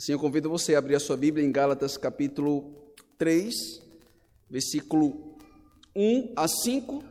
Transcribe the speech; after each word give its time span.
Assim 0.00 0.12
eu 0.12 0.18
convido 0.18 0.48
você 0.48 0.74
a 0.74 0.78
abrir 0.78 0.94
a 0.94 0.98
sua 0.98 1.14
Bíblia 1.14 1.44
em 1.44 1.52
Gálatas 1.52 1.98
capítulo 1.98 2.72
3, 3.18 3.54
versículo 4.48 5.36
1 5.94 6.32
a 6.36 6.48
5. 6.48 7.04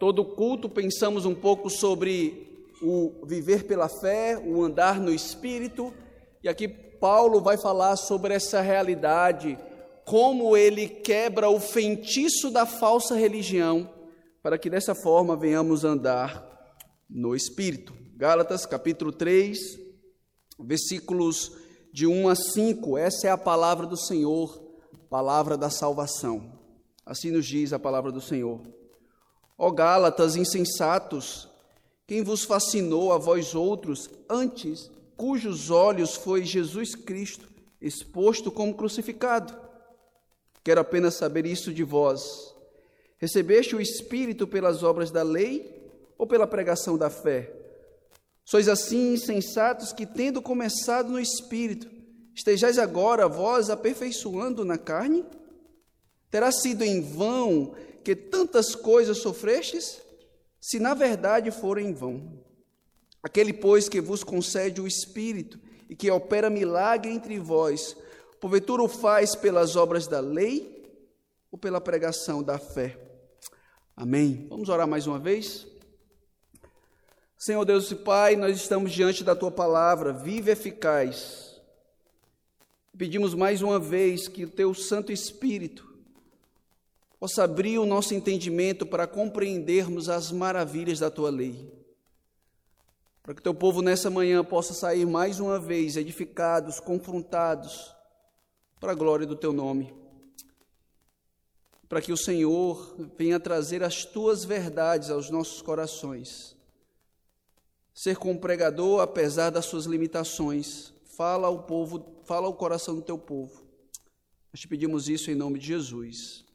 Todo 0.00 0.24
culto 0.24 0.68
pensamos 0.68 1.24
um 1.24 1.36
pouco 1.36 1.70
sobre 1.70 2.66
o 2.82 3.24
viver 3.24 3.62
pela 3.62 3.88
fé, 3.88 4.36
o 4.36 4.60
andar 4.60 4.98
no 4.98 5.14
espírito, 5.14 5.94
e 6.42 6.48
aqui 6.48 6.66
Paulo 6.66 7.40
vai 7.40 7.56
falar 7.56 7.94
sobre 7.94 8.34
essa 8.34 8.60
realidade, 8.60 9.56
como 10.04 10.56
ele 10.56 10.88
quebra 10.88 11.48
o 11.48 11.60
feitiço 11.60 12.50
da 12.50 12.66
falsa 12.66 13.14
religião, 13.14 13.88
para 14.42 14.58
que 14.58 14.68
dessa 14.68 14.96
forma 14.96 15.36
venhamos 15.36 15.84
andar 15.84 16.74
no 17.08 17.36
espírito. 17.36 17.94
Gálatas 18.16 18.66
capítulo 18.66 19.12
3, 19.12 19.56
versículos 20.58 21.59
de 21.92 22.06
1 22.06 22.28
a 22.28 22.34
5, 22.34 22.96
essa 22.96 23.26
é 23.26 23.30
a 23.30 23.38
palavra 23.38 23.86
do 23.86 23.96
Senhor, 23.96 24.60
palavra 25.08 25.56
da 25.56 25.68
salvação. 25.68 26.52
Assim 27.04 27.30
nos 27.30 27.46
diz 27.46 27.72
a 27.72 27.78
palavra 27.78 28.12
do 28.12 28.20
Senhor. 28.20 28.60
Ó 29.58 29.70
Gálatas 29.70 30.36
insensatos, 30.36 31.48
quem 32.06 32.22
vos 32.22 32.44
fascinou 32.44 33.12
a 33.12 33.18
vós 33.18 33.54
outros 33.54 34.08
antes, 34.28 34.90
cujos 35.16 35.70
olhos 35.70 36.14
foi 36.14 36.44
Jesus 36.44 36.94
Cristo, 36.94 37.48
exposto 37.80 38.50
como 38.50 38.74
crucificado? 38.74 39.54
Quero 40.62 40.80
apenas 40.80 41.14
saber 41.14 41.46
isso 41.46 41.72
de 41.72 41.82
vós. 41.82 42.54
Recebeste 43.18 43.74
o 43.74 43.80
Espírito 43.80 44.46
pelas 44.46 44.82
obras 44.82 45.10
da 45.10 45.22
lei 45.22 45.90
ou 46.16 46.26
pela 46.26 46.46
pregação 46.46 46.96
da 46.96 47.10
fé? 47.10 47.59
Sois 48.44 48.68
assim 48.68 49.14
insensatos 49.14 49.92
que, 49.92 50.06
tendo 50.06 50.42
começado 50.42 51.10
no 51.10 51.20
espírito, 51.20 51.90
estejais 52.34 52.78
agora 52.78 53.28
vós 53.28 53.70
aperfeiçoando 53.70 54.64
na 54.64 54.78
carne? 54.78 55.24
Terá 56.30 56.50
sido 56.50 56.82
em 56.82 57.00
vão 57.00 57.74
que 58.04 58.14
tantas 58.16 58.74
coisas 58.74 59.18
sofrestes? 59.18 60.00
Se 60.60 60.78
na 60.78 60.94
verdade 60.94 61.50
forem 61.50 61.88
em 61.88 61.92
vão. 61.92 62.40
Aquele, 63.22 63.52
pois, 63.52 63.88
que 63.88 64.00
vos 64.00 64.24
concede 64.24 64.80
o 64.80 64.86
Espírito 64.86 65.58
e 65.88 65.94
que 65.94 66.10
opera 66.10 66.48
milagre 66.48 67.12
entre 67.12 67.38
vós, 67.38 67.96
porventura 68.40 68.82
o 68.82 68.88
faz 68.88 69.34
pelas 69.34 69.76
obras 69.76 70.06
da 70.06 70.20
lei 70.20 70.90
ou 71.50 71.58
pela 71.58 71.80
pregação 71.80 72.42
da 72.42 72.58
fé? 72.58 72.98
Amém. 73.94 74.46
Vamos 74.48 74.68
orar 74.68 74.88
mais 74.88 75.06
uma 75.06 75.18
vez? 75.18 75.66
Senhor 77.40 77.64
Deus 77.64 77.90
e 77.90 77.94
Pai, 77.96 78.36
nós 78.36 78.54
estamos 78.54 78.92
diante 78.92 79.24
da 79.24 79.34
tua 79.34 79.50
palavra, 79.50 80.12
viva 80.12 80.50
eficaz. 80.50 81.58
Pedimos 82.98 83.32
mais 83.32 83.62
uma 83.62 83.78
vez 83.78 84.28
que 84.28 84.44
o 84.44 84.50
teu 84.50 84.74
Santo 84.74 85.10
Espírito 85.10 85.90
possa 87.18 87.44
abrir 87.44 87.78
o 87.78 87.86
nosso 87.86 88.12
entendimento 88.12 88.84
para 88.84 89.06
compreendermos 89.06 90.10
as 90.10 90.30
maravilhas 90.30 90.98
da 90.98 91.10
tua 91.10 91.30
lei. 91.30 91.72
Para 93.22 93.32
que 93.32 93.40
teu 93.40 93.54
povo 93.54 93.80
nessa 93.80 94.10
manhã 94.10 94.44
possa 94.44 94.74
sair 94.74 95.06
mais 95.06 95.40
uma 95.40 95.58
vez 95.58 95.96
edificados, 95.96 96.78
confrontados, 96.78 97.96
para 98.78 98.92
a 98.92 98.94
glória 98.94 99.26
do 99.26 99.34
teu 99.34 99.54
nome. 99.54 99.94
Para 101.88 102.02
que 102.02 102.12
o 102.12 102.18
Senhor 102.18 102.96
venha 103.16 103.40
trazer 103.40 103.82
as 103.82 104.04
tuas 104.04 104.44
verdades 104.44 105.08
aos 105.08 105.30
nossos 105.30 105.62
corações 105.62 106.59
ser 108.00 108.16
como 108.16 108.40
pregador, 108.40 109.02
apesar 109.02 109.50
das 109.50 109.66
suas 109.66 109.84
limitações. 109.84 110.90
Fala 111.18 111.48
ao 111.48 111.64
povo, 111.64 112.22
fala 112.24 112.46
ao 112.46 112.54
coração 112.54 112.94
do 112.94 113.02
teu 113.02 113.18
povo. 113.18 113.62
Nós 114.50 114.60
te 114.60 114.66
pedimos 114.66 115.06
isso 115.06 115.30
em 115.30 115.34
nome 115.34 115.58
de 115.58 115.66
Jesus. 115.66 116.46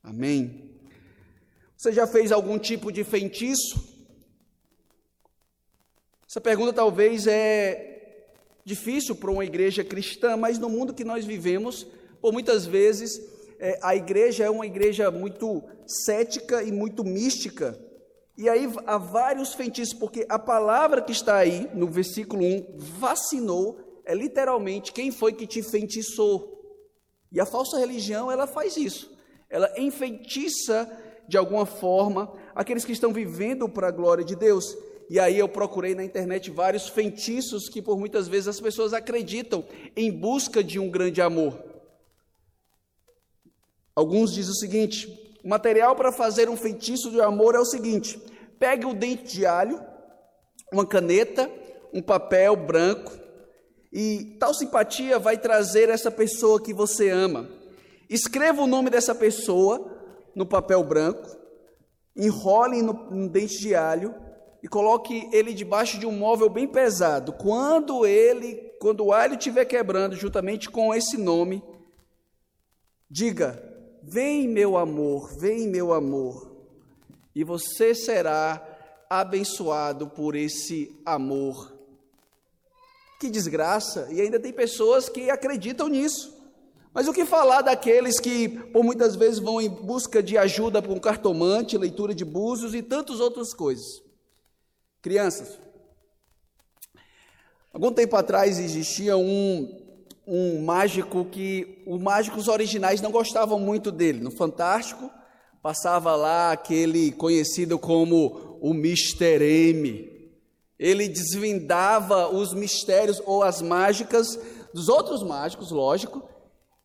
Amém. 0.00 0.70
Você 1.76 1.92
já 1.92 2.06
fez 2.06 2.30
algum 2.30 2.56
tipo 2.56 2.92
de 2.92 3.02
feitiço? 3.02 3.82
Essa 6.28 6.40
pergunta 6.40 6.72
talvez 6.72 7.26
é 7.26 8.28
difícil 8.64 9.16
para 9.16 9.32
uma 9.32 9.44
igreja 9.44 9.82
cristã, 9.82 10.36
mas 10.36 10.56
no 10.56 10.68
mundo 10.68 10.94
que 10.94 11.02
nós 11.02 11.24
vivemos, 11.24 11.84
por 12.20 12.32
muitas 12.32 12.64
vezes, 12.64 13.20
é, 13.58 13.76
a 13.82 13.96
igreja 13.96 14.44
é 14.44 14.50
uma 14.50 14.66
igreja 14.66 15.10
muito 15.10 15.64
cética 15.84 16.62
e 16.62 16.70
muito 16.70 17.02
mística. 17.02 17.76
E 18.36 18.48
aí 18.48 18.66
há 18.86 18.96
vários 18.96 19.54
feitiços, 19.54 19.94
porque 19.94 20.26
a 20.28 20.38
palavra 20.38 21.02
que 21.02 21.12
está 21.12 21.36
aí 21.36 21.68
no 21.74 21.86
versículo 21.86 22.42
1, 22.42 22.76
vacinou, 22.78 23.78
é 24.04 24.14
literalmente 24.14 24.92
quem 24.92 25.10
foi 25.10 25.32
que 25.32 25.46
te 25.46 25.62
feitiçou. 25.62 26.52
E 27.30 27.40
a 27.40 27.46
falsa 27.46 27.78
religião, 27.78 28.30
ela 28.30 28.46
faz 28.46 28.76
isso. 28.76 29.10
Ela 29.48 29.72
enfeitiça 29.78 30.90
de 31.28 31.36
alguma 31.36 31.64
forma 31.64 32.32
aqueles 32.54 32.84
que 32.84 32.92
estão 32.92 33.12
vivendo 33.12 33.68
para 33.68 33.88
a 33.88 33.92
glória 33.92 34.24
de 34.24 34.34
Deus. 34.34 34.76
E 35.08 35.20
aí 35.20 35.38
eu 35.38 35.48
procurei 35.48 35.94
na 35.94 36.04
internet 36.04 36.50
vários 36.50 36.88
feitiços 36.88 37.68
que 37.68 37.82
por 37.82 37.98
muitas 37.98 38.28
vezes 38.28 38.48
as 38.48 38.60
pessoas 38.60 38.92
acreditam 38.92 39.64
em 39.94 40.10
busca 40.10 40.64
de 40.64 40.78
um 40.78 40.90
grande 40.90 41.20
amor. 41.20 41.62
Alguns 43.94 44.32
dizem 44.32 44.52
o 44.52 44.56
seguinte: 44.56 45.31
o 45.44 45.48
material 45.48 45.96
para 45.96 46.12
fazer 46.12 46.48
um 46.48 46.56
feitiço 46.56 47.10
de 47.10 47.20
amor 47.20 47.54
é 47.54 47.58
o 47.58 47.64
seguinte: 47.64 48.18
pegue 48.58 48.86
o 48.86 48.94
dente 48.94 49.24
de 49.24 49.44
alho, 49.44 49.80
uma 50.72 50.86
caneta, 50.86 51.50
um 51.92 52.00
papel 52.00 52.54
branco, 52.54 53.12
e 53.92 54.36
tal 54.38 54.54
simpatia 54.54 55.18
vai 55.18 55.36
trazer 55.36 55.88
essa 55.88 56.10
pessoa 56.10 56.62
que 56.62 56.72
você 56.72 57.10
ama. 57.10 57.48
Escreva 58.08 58.62
o 58.62 58.66
nome 58.66 58.88
dessa 58.88 59.14
pessoa 59.14 59.90
no 60.34 60.46
papel 60.46 60.82
branco, 60.84 61.28
enrole 62.16 62.82
no, 62.82 62.92
no 63.10 63.28
dente 63.28 63.58
de 63.58 63.74
alho 63.74 64.14
e 64.62 64.68
coloque 64.68 65.28
ele 65.32 65.52
debaixo 65.52 65.98
de 65.98 66.06
um 66.06 66.12
móvel 66.12 66.48
bem 66.48 66.68
pesado. 66.68 67.32
Quando 67.32 68.06
ele, 68.06 68.54
quando 68.80 69.04
o 69.04 69.12
alho 69.12 69.34
estiver 69.34 69.64
quebrando, 69.64 70.14
juntamente 70.14 70.70
com 70.70 70.94
esse 70.94 71.16
nome, 71.16 71.62
diga: 73.10 73.71
Vem, 74.02 74.48
meu 74.48 74.76
amor, 74.76 75.38
vem, 75.38 75.68
meu 75.68 75.92
amor, 75.92 76.50
e 77.34 77.44
você 77.44 77.94
será 77.94 78.60
abençoado 79.08 80.08
por 80.08 80.34
esse 80.34 81.00
amor. 81.06 81.72
Que 83.20 83.30
desgraça! 83.30 84.08
E 84.10 84.20
ainda 84.20 84.40
tem 84.40 84.52
pessoas 84.52 85.08
que 85.08 85.30
acreditam 85.30 85.86
nisso. 85.86 86.34
Mas 86.92 87.06
o 87.06 87.12
que 87.12 87.24
falar 87.24 87.62
daqueles 87.62 88.18
que, 88.18 88.48
por 88.48 88.82
muitas 88.82 89.14
vezes, 89.14 89.38
vão 89.38 89.60
em 89.60 89.68
busca 89.68 90.20
de 90.22 90.36
ajuda 90.36 90.82
com 90.82 90.98
cartomante, 90.98 91.78
leitura 91.78 92.12
de 92.12 92.24
búzios 92.24 92.74
e 92.74 92.82
tantas 92.82 93.20
outras 93.20 93.54
coisas? 93.54 94.02
Crianças, 95.00 95.58
algum 97.72 97.92
tempo 97.92 98.16
atrás 98.16 98.58
existia 98.58 99.16
um 99.16 99.81
um 100.26 100.62
mágico 100.62 101.24
que 101.24 101.82
os 101.86 102.00
mágicos 102.00 102.48
originais 102.48 103.00
não 103.00 103.10
gostavam 103.10 103.58
muito 103.58 103.90
dele. 103.90 104.20
No 104.20 104.30
Fantástico, 104.30 105.10
passava 105.62 106.14
lá 106.14 106.52
aquele 106.52 107.12
conhecido 107.12 107.78
como 107.78 108.58
o 108.60 108.72
Mr. 108.72 109.42
M. 109.42 110.10
Ele 110.78 111.08
desvendava 111.08 112.28
os 112.28 112.52
mistérios 112.54 113.22
ou 113.24 113.42
as 113.42 113.62
mágicas 113.62 114.38
dos 114.74 114.88
outros 114.88 115.22
mágicos, 115.22 115.70
lógico, 115.70 116.22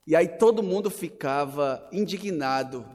e 0.06 0.16
aí 0.16 0.28
todo 0.28 0.64
mundo 0.64 0.90
ficava 0.90 1.88
indignado. 1.92 2.86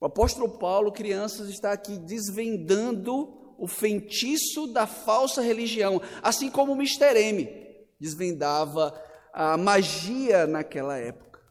O 0.00 0.06
apóstolo 0.06 0.58
Paulo, 0.58 0.92
crianças, 0.92 1.48
está 1.48 1.72
aqui 1.72 1.98
desvendando 1.98 3.54
o 3.58 3.66
feitiço 3.66 4.66
da 4.66 4.86
falsa 4.86 5.40
religião, 5.40 6.00
assim 6.22 6.50
como 6.50 6.72
o 6.72 6.76
Mr. 6.76 7.18
M 7.18 7.66
desvendava 7.98 8.94
a 9.36 9.54
magia 9.58 10.46
naquela 10.46 10.96
época. 10.96 11.42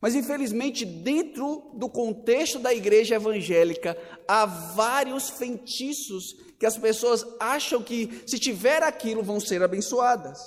Mas 0.00 0.14
infelizmente, 0.14 0.84
dentro 0.84 1.72
do 1.74 1.88
contexto 1.88 2.60
da 2.60 2.72
igreja 2.72 3.16
evangélica, 3.16 3.98
há 4.28 4.46
vários 4.46 5.30
feitiços 5.30 6.36
que 6.56 6.64
as 6.64 6.78
pessoas 6.78 7.26
acham 7.40 7.82
que, 7.82 8.22
se 8.26 8.38
tiver 8.38 8.80
aquilo, 8.84 9.24
vão 9.24 9.40
ser 9.40 9.60
abençoadas. 9.60 10.38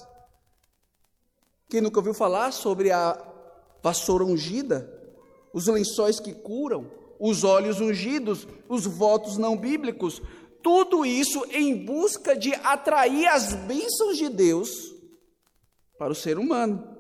Quem 1.70 1.82
nunca 1.82 2.00
ouviu 2.00 2.14
falar 2.14 2.54
sobre 2.54 2.92
a 2.92 3.22
vassoura 3.84 4.24
ungida, 4.24 4.90
os 5.54 5.68
lençóis 5.68 6.18
que 6.18 6.34
curam, 6.34 6.90
os 7.20 7.44
olhos 7.44 7.82
ungidos, 7.82 8.48
os 8.70 8.86
votos 8.86 9.38
não 9.38 9.58
bíblicos, 9.58 10.22
tudo 10.64 11.06
isso 11.06 11.46
em 11.52 11.86
busca 11.86 12.38
de 12.38 12.54
atrair 12.54 13.28
as 13.28 13.54
bênçãos 13.54 14.18
de 14.18 14.30
Deus 14.30 14.98
para 16.00 16.14
o 16.14 16.16
ser 16.16 16.40
humano. 16.40 16.98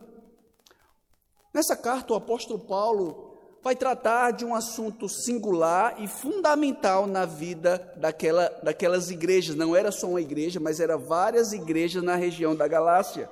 Nessa 1.53 1.75
carta, 1.75 2.13
o 2.13 2.17
apóstolo 2.17 2.59
Paulo 2.59 3.29
vai 3.63 3.75
tratar 3.75 4.31
de 4.31 4.45
um 4.45 4.53
assunto 4.53 5.07
singular 5.07 5.95
e 6.01 6.07
fundamental 6.07 7.07
na 7.07 7.25
vida 7.25 7.93
daquela, 7.95 8.49
daquelas 8.61 9.09
igrejas. 9.09 9.55
Não 9.55 9.75
era 9.75 9.91
só 9.91 10.07
uma 10.07 10.21
igreja, 10.21 10.59
mas 10.59 10.81
eram 10.81 10.99
várias 10.99 11.53
igrejas 11.53 12.03
na 12.03 12.15
região 12.15 12.55
da 12.55 12.67
Galácia. 12.67 13.29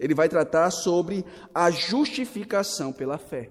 Ele 0.00 0.14
vai 0.14 0.28
tratar 0.28 0.70
sobre 0.70 1.24
a 1.54 1.70
justificação 1.70 2.92
pela 2.92 3.18
fé. 3.18 3.50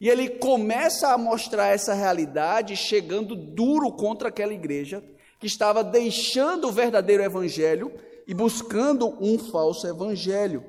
E 0.00 0.08
ele 0.08 0.28
começa 0.28 1.08
a 1.08 1.18
mostrar 1.18 1.68
essa 1.68 1.94
realidade 1.94 2.76
chegando 2.76 3.34
duro 3.34 3.90
contra 3.92 4.28
aquela 4.28 4.52
igreja 4.52 5.02
que 5.40 5.46
estava 5.46 5.82
deixando 5.82 6.68
o 6.68 6.72
verdadeiro 6.72 7.22
evangelho 7.22 7.92
e 8.26 8.34
buscando 8.34 9.16
um 9.20 9.38
falso 9.38 9.86
evangelho. 9.86 10.64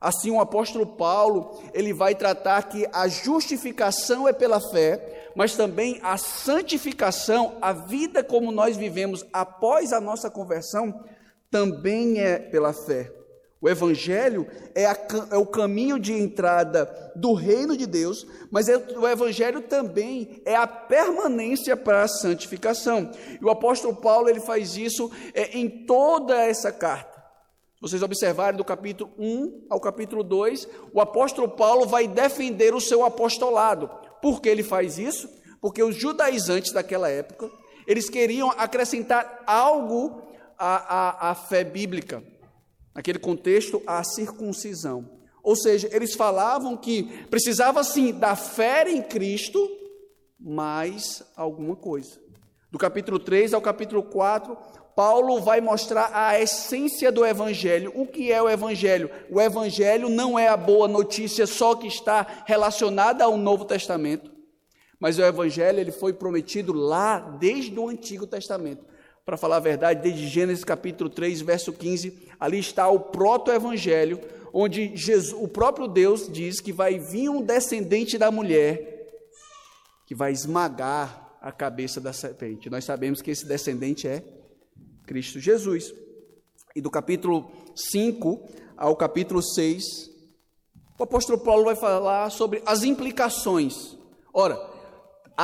Assim, 0.00 0.30
o 0.30 0.40
apóstolo 0.40 0.86
Paulo, 0.86 1.60
ele 1.74 1.92
vai 1.92 2.14
tratar 2.14 2.62
que 2.62 2.88
a 2.90 3.06
justificação 3.06 4.26
é 4.26 4.32
pela 4.32 4.58
fé, 4.58 5.30
mas 5.36 5.54
também 5.54 6.00
a 6.02 6.16
santificação, 6.16 7.58
a 7.60 7.72
vida 7.72 8.24
como 8.24 8.50
nós 8.50 8.78
vivemos 8.78 9.24
após 9.32 9.92
a 9.92 10.00
nossa 10.00 10.30
conversão, 10.30 11.04
também 11.50 12.18
é 12.18 12.38
pela 12.38 12.72
fé. 12.72 13.19
O 13.62 13.68
Evangelho 13.68 14.46
é, 14.74 14.86
a, 14.86 14.96
é, 15.30 15.36
o 15.36 15.44
caminho 15.44 15.98
de 15.98 16.14
entrada 16.14 16.86
do 17.14 17.34
reino 17.34 17.76
de 17.76 17.86
Deus, 17.86 18.26
mas 18.50 18.70
é, 18.70 18.76
o 18.78 19.06
Evangelho 19.06 19.60
também 19.60 20.40
é 20.46 20.56
a 20.56 20.66
permanência 20.66 21.76
para 21.76 22.02
a 22.02 22.08
santificação. 22.08 23.10
E 23.38 23.44
o 23.44 23.50
apóstolo 23.50 23.94
Paulo 23.94 24.30
ele 24.30 24.40
faz 24.40 24.78
isso 24.78 25.10
é, 25.34 25.58
em 25.58 25.84
toda 25.84 26.34
essa 26.36 26.72
carta. 26.72 27.20
Vocês 27.82 28.02
observarem 28.02 28.56
do 28.56 28.64
capítulo 28.64 29.10
1 29.18 29.66
ao 29.68 29.80
capítulo 29.80 30.22
2, 30.22 30.66
o 30.94 31.00
apóstolo 31.00 31.48
Paulo 31.50 31.86
vai 31.86 32.08
defender 32.08 32.74
o 32.74 32.80
seu 32.80 33.04
apostolado. 33.04 33.90
Por 34.22 34.40
que 34.40 34.48
ele 34.48 34.62
faz 34.62 34.98
isso? 34.98 35.28
Porque 35.60 35.82
os 35.82 35.96
judaizantes 35.96 36.72
daquela 36.72 37.10
época, 37.10 37.50
eles 37.86 38.08
queriam 38.08 38.50
acrescentar 38.50 39.42
algo 39.46 40.22
à, 40.58 41.28
à, 41.28 41.30
à 41.30 41.34
fé 41.34 41.62
bíblica 41.62 42.22
naquele 42.94 43.18
contexto, 43.18 43.82
a 43.86 44.02
circuncisão. 44.02 45.08
Ou 45.42 45.56
seja, 45.56 45.88
eles 45.92 46.14
falavam 46.14 46.76
que 46.76 47.04
precisava 47.28 47.82
sim 47.82 48.12
da 48.12 48.36
fé 48.36 48.90
em 48.90 49.02
Cristo, 49.02 49.58
mais 50.38 51.22
alguma 51.36 51.76
coisa. 51.76 52.20
Do 52.70 52.78
capítulo 52.78 53.18
3 53.18 53.54
ao 53.54 53.60
capítulo 53.60 54.02
4, 54.02 54.56
Paulo 54.94 55.40
vai 55.40 55.60
mostrar 55.60 56.10
a 56.12 56.38
essência 56.38 57.10
do 57.10 57.24
evangelho. 57.24 57.92
O 57.94 58.06
que 58.06 58.30
é 58.30 58.42
o 58.42 58.50
evangelho? 58.50 59.10
O 59.30 59.40
evangelho 59.40 60.08
não 60.08 60.38
é 60.38 60.48
a 60.48 60.56
boa 60.56 60.86
notícia 60.86 61.46
só 61.46 61.74
que 61.74 61.86
está 61.86 62.44
relacionada 62.46 63.24
ao 63.24 63.36
Novo 63.36 63.64
Testamento, 63.64 64.30
mas 64.98 65.18
o 65.18 65.22
evangelho 65.22 65.80
ele 65.80 65.92
foi 65.92 66.12
prometido 66.12 66.72
lá 66.72 67.18
desde 67.18 67.78
o 67.78 67.88
Antigo 67.88 68.26
Testamento 68.26 68.84
para 69.24 69.36
falar 69.36 69.56
a 69.56 69.60
verdade, 69.60 70.02
desde 70.02 70.26
Gênesis 70.26 70.64
capítulo 70.64 71.08
3, 71.08 71.40
verso 71.40 71.72
15, 71.72 72.28
ali 72.38 72.58
está 72.58 72.88
o 72.88 72.98
proto-evangelho, 72.98 74.20
onde 74.52 74.96
Jesus, 74.96 75.32
o 75.32 75.46
próprio 75.46 75.86
Deus 75.86 76.28
diz 76.30 76.60
que 76.60 76.72
vai 76.72 76.98
vir 76.98 77.28
um 77.28 77.42
descendente 77.42 78.18
da 78.18 78.30
mulher 78.30 78.98
que 80.06 80.14
vai 80.14 80.32
esmagar 80.32 81.38
a 81.40 81.52
cabeça 81.52 82.00
da 82.00 82.12
serpente. 82.12 82.68
Nós 82.68 82.84
sabemos 82.84 83.22
que 83.22 83.30
esse 83.30 83.46
descendente 83.46 84.08
é 84.08 84.24
Cristo 85.06 85.38
Jesus. 85.40 85.94
E 86.74 86.80
do 86.80 86.90
capítulo 86.90 87.50
5 87.74 88.48
ao 88.76 88.96
capítulo 88.96 89.42
6, 89.42 89.84
o 90.98 91.02
apóstolo 91.02 91.38
Paulo 91.38 91.64
vai 91.64 91.76
falar 91.76 92.30
sobre 92.30 92.62
as 92.66 92.82
implicações. 92.82 93.96
Ora, 94.32 94.69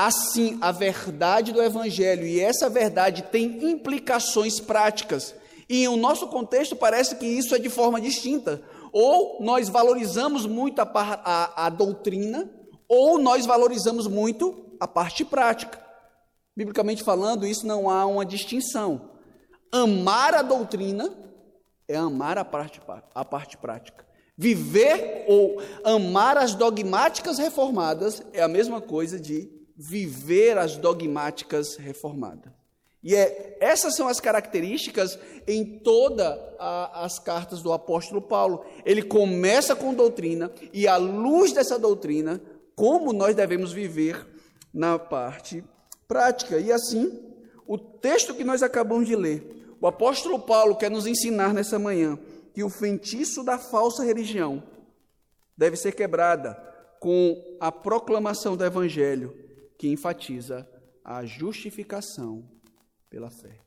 assim 0.04 0.58
a 0.60 0.70
verdade 0.70 1.52
do 1.52 1.62
Evangelho, 1.62 2.26
e 2.26 2.38
essa 2.38 2.68
verdade 2.68 3.22
tem 3.22 3.70
implicações 3.70 4.60
práticas. 4.60 5.34
E 5.68 5.84
em 5.84 5.96
nosso 5.96 6.28
contexto 6.28 6.76
parece 6.76 7.16
que 7.16 7.24
isso 7.24 7.54
é 7.54 7.58
de 7.58 7.70
forma 7.70 7.98
distinta. 7.98 8.62
Ou 8.92 9.42
nós 9.42 9.70
valorizamos 9.70 10.44
muito 10.44 10.80
a, 10.80 10.90
a, 10.94 11.66
a 11.66 11.68
doutrina, 11.70 12.50
ou 12.86 13.18
nós 13.18 13.46
valorizamos 13.46 14.06
muito 14.06 14.76
a 14.78 14.86
parte 14.86 15.24
prática. 15.24 15.82
Biblicamente 16.54 17.02
falando, 17.02 17.46
isso 17.46 17.66
não 17.66 17.88
há 17.88 18.04
uma 18.04 18.24
distinção. 18.24 19.12
Amar 19.72 20.34
a 20.34 20.42
doutrina 20.42 21.10
é 21.88 21.96
amar 21.96 22.36
a 22.36 22.44
parte, 22.44 22.80
a 23.14 23.24
parte 23.24 23.56
prática. 23.56 24.06
Viver 24.36 25.24
ou 25.26 25.62
amar 25.82 26.36
as 26.36 26.54
dogmáticas 26.54 27.38
reformadas 27.38 28.22
é 28.34 28.42
a 28.42 28.48
mesma 28.48 28.80
coisa 28.80 29.18
de 29.18 29.55
viver 29.76 30.56
as 30.56 30.76
dogmáticas 30.76 31.76
reformadas. 31.76 32.52
E 33.02 33.14
é, 33.14 33.56
essas 33.60 33.94
são 33.94 34.08
as 34.08 34.18
características 34.18 35.18
em 35.46 35.78
todas 35.78 36.36
as 36.58 37.20
cartas 37.20 37.62
do 37.62 37.72
apóstolo 37.72 38.20
Paulo. 38.20 38.64
Ele 38.84 39.02
começa 39.02 39.76
com 39.76 39.94
doutrina 39.94 40.50
e, 40.72 40.88
à 40.88 40.96
luz 40.96 41.52
dessa 41.52 41.78
doutrina, 41.78 42.40
como 42.74 43.12
nós 43.12 43.36
devemos 43.36 43.72
viver 43.72 44.26
na 44.74 44.98
parte 44.98 45.62
prática. 46.08 46.58
E 46.58 46.72
assim, 46.72 47.22
o 47.64 47.78
texto 47.78 48.34
que 48.34 48.42
nós 48.42 48.62
acabamos 48.62 49.06
de 49.06 49.14
ler, 49.14 49.76
o 49.80 49.86
apóstolo 49.86 50.40
Paulo 50.40 50.74
quer 50.74 50.90
nos 50.90 51.06
ensinar 51.06 51.54
nessa 51.54 51.78
manhã 51.78 52.18
que 52.52 52.64
o 52.64 52.70
feitiço 52.70 53.44
da 53.44 53.56
falsa 53.56 54.02
religião 54.02 54.62
deve 55.56 55.76
ser 55.76 55.92
quebrada 55.92 56.54
com 56.98 57.56
a 57.60 57.70
proclamação 57.70 58.56
do 58.56 58.64
evangelho 58.64 59.45
que 59.78 59.88
enfatiza 59.88 60.68
a 61.04 61.24
justificação 61.24 62.44
pela 63.08 63.30
fé. 63.30 63.58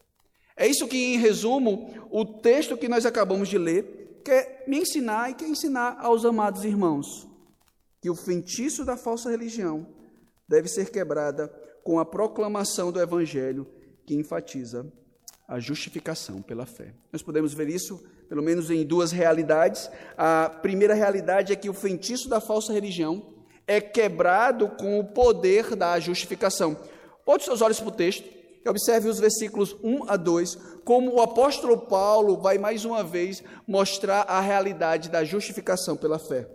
É 0.55 0.67
isso 0.67 0.87
que, 0.87 0.97
em 0.97 1.17
resumo, 1.17 1.93
o 2.11 2.25
texto 2.25 2.77
que 2.77 2.89
nós 2.89 3.05
acabamos 3.05 3.47
de 3.47 3.57
ler 3.57 4.21
quer 4.23 4.63
me 4.67 4.77
ensinar 4.77 5.31
e 5.31 5.33
quer 5.33 5.47
ensinar 5.47 5.97
aos 5.99 6.25
amados 6.25 6.65
irmãos 6.65 7.27
que 8.01 8.09
o 8.09 8.15
feitiço 8.15 8.83
da 8.83 8.97
falsa 8.97 9.29
religião 9.29 9.87
deve 10.47 10.67
ser 10.67 10.89
quebrada 10.91 11.47
com 11.83 11.99
a 11.99 12.05
proclamação 12.05 12.91
do 12.91 13.01
evangelho 13.01 13.65
que 14.05 14.15
enfatiza 14.15 14.91
a 15.47 15.59
justificação 15.59 16.41
pela 16.41 16.65
fé. 16.65 16.93
Nós 17.11 17.23
podemos 17.23 17.53
ver 17.53 17.69
isso 17.69 18.03
pelo 18.27 18.43
menos 18.43 18.69
em 18.69 18.85
duas 18.85 19.11
realidades. 19.11 19.89
A 20.15 20.49
primeira 20.49 20.93
realidade 20.93 21.51
é 21.51 21.55
que 21.55 21.69
o 21.69 21.73
feitiço 21.73 22.29
da 22.29 22.39
falsa 22.39 22.71
religião 22.71 23.38
é 23.69 23.79
quebrado 23.79 24.67
com 24.67 24.99
o 24.99 25.03
poder 25.03 25.75
da 25.75 25.99
justificação. 25.99 26.75
Bote 27.23 27.45
seus 27.45 27.61
olhos 27.61 27.79
para 27.79 27.89
o 27.89 27.91
texto 27.91 28.27
e 28.65 28.67
observe 28.67 29.07
os 29.07 29.19
versículos 29.19 29.77
1 29.83 30.09
a 30.09 30.17
2, 30.17 30.57
como 30.83 31.13
o 31.13 31.21
apóstolo 31.21 31.77
Paulo 31.77 32.37
vai 32.37 32.57
mais 32.57 32.83
uma 32.83 33.03
vez 33.03 33.43
mostrar 33.67 34.21
a 34.23 34.41
realidade 34.41 35.07
da 35.07 35.23
justificação 35.23 35.95
pela 35.95 36.17
fé. 36.17 36.49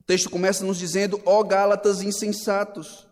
O 0.00 0.04
texto 0.06 0.30
começa 0.30 0.64
nos 0.64 0.78
dizendo: 0.78 1.20
Ó 1.26 1.42
Gálatas 1.42 2.00
insensatos, 2.00 3.06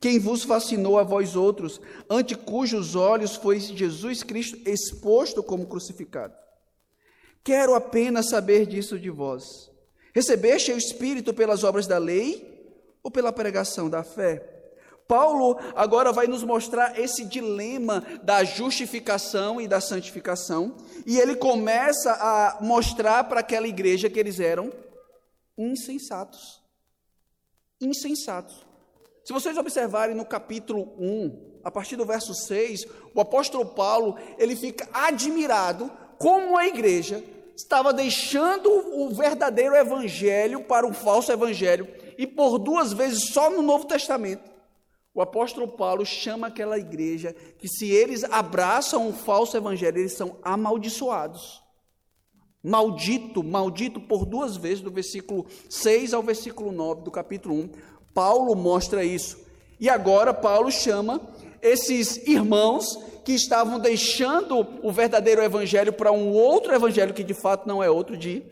quem 0.00 0.18
vos 0.18 0.42
fascinou 0.42 0.98
a 0.98 1.02
vós 1.02 1.36
outros, 1.36 1.82
ante 2.08 2.34
cujos 2.34 2.96
olhos 2.96 3.36
foi 3.36 3.60
Jesus 3.60 4.22
Cristo 4.22 4.58
exposto 4.66 5.42
como 5.42 5.66
crucificado? 5.66 6.32
Quero 7.44 7.74
apenas 7.74 8.30
saber 8.30 8.64
disso 8.64 8.98
de 8.98 9.10
vós. 9.10 9.70
Recebeste 10.14 10.72
o 10.72 10.78
Espírito 10.78 11.34
pelas 11.34 11.62
obras 11.62 11.86
da 11.86 11.98
lei 11.98 12.49
ou 13.02 13.10
pela 13.10 13.32
pregação 13.32 13.88
da 13.88 14.02
fé? 14.02 14.60
Paulo 15.10 15.58
agora 15.74 16.12
vai 16.12 16.28
nos 16.28 16.44
mostrar 16.44 16.96
esse 16.96 17.24
dilema 17.24 18.04
da 18.22 18.44
justificação 18.44 19.60
e 19.60 19.66
da 19.66 19.80
santificação, 19.80 20.76
e 21.04 21.18
ele 21.18 21.34
começa 21.34 22.12
a 22.12 22.58
mostrar 22.60 23.24
para 23.24 23.40
aquela 23.40 23.66
igreja 23.66 24.08
que 24.08 24.20
eles 24.20 24.38
eram 24.38 24.72
insensatos. 25.58 26.62
Insensatos. 27.80 28.64
Se 29.24 29.32
vocês 29.32 29.58
observarem 29.58 30.14
no 30.14 30.24
capítulo 30.24 30.94
1, 30.96 31.60
a 31.64 31.72
partir 31.72 31.96
do 31.96 32.06
verso 32.06 32.32
6, 32.32 32.86
o 33.12 33.20
apóstolo 33.20 33.66
Paulo, 33.66 34.16
ele 34.38 34.54
fica 34.54 34.88
admirado 34.92 35.90
como 36.18 36.56
a 36.56 36.68
igreja 36.68 37.24
estava 37.56 37.92
deixando 37.92 38.70
o 38.70 39.10
verdadeiro 39.10 39.74
evangelho 39.74 40.62
para 40.62 40.86
um 40.86 40.94
falso 40.94 41.32
evangelho 41.32 41.86
e 42.20 42.26
por 42.26 42.58
duas 42.58 42.92
vezes 42.92 43.32
só 43.32 43.48
no 43.48 43.62
Novo 43.62 43.86
Testamento, 43.86 44.50
o 45.14 45.22
apóstolo 45.22 45.66
Paulo 45.66 46.04
chama 46.04 46.48
aquela 46.48 46.78
igreja 46.78 47.34
que, 47.58 47.66
se 47.66 47.90
eles 47.90 48.24
abraçam 48.24 49.08
o 49.08 49.12
falso 49.14 49.56
evangelho, 49.56 49.96
eles 49.96 50.18
são 50.18 50.36
amaldiçoados. 50.42 51.62
Maldito, 52.62 53.42
maldito 53.42 54.02
por 54.02 54.26
duas 54.26 54.54
vezes, 54.54 54.82
do 54.82 54.90
versículo 54.90 55.46
6 55.70 56.12
ao 56.12 56.22
versículo 56.22 56.70
9 56.70 57.04
do 57.04 57.10
capítulo 57.10 57.54
1. 57.54 57.70
Paulo 58.12 58.54
mostra 58.54 59.02
isso. 59.02 59.38
E 59.80 59.88
agora 59.88 60.34
Paulo 60.34 60.70
chama 60.70 61.22
esses 61.62 62.18
irmãos 62.28 62.84
que 63.24 63.32
estavam 63.32 63.78
deixando 63.78 64.58
o 64.82 64.92
verdadeiro 64.92 65.42
evangelho 65.42 65.94
para 65.94 66.12
um 66.12 66.34
outro 66.34 66.74
evangelho 66.74 67.14
que 67.14 67.24
de 67.24 67.32
fato 67.32 67.66
não 67.66 67.82
é 67.82 67.88
outro 67.90 68.14
de 68.14 68.42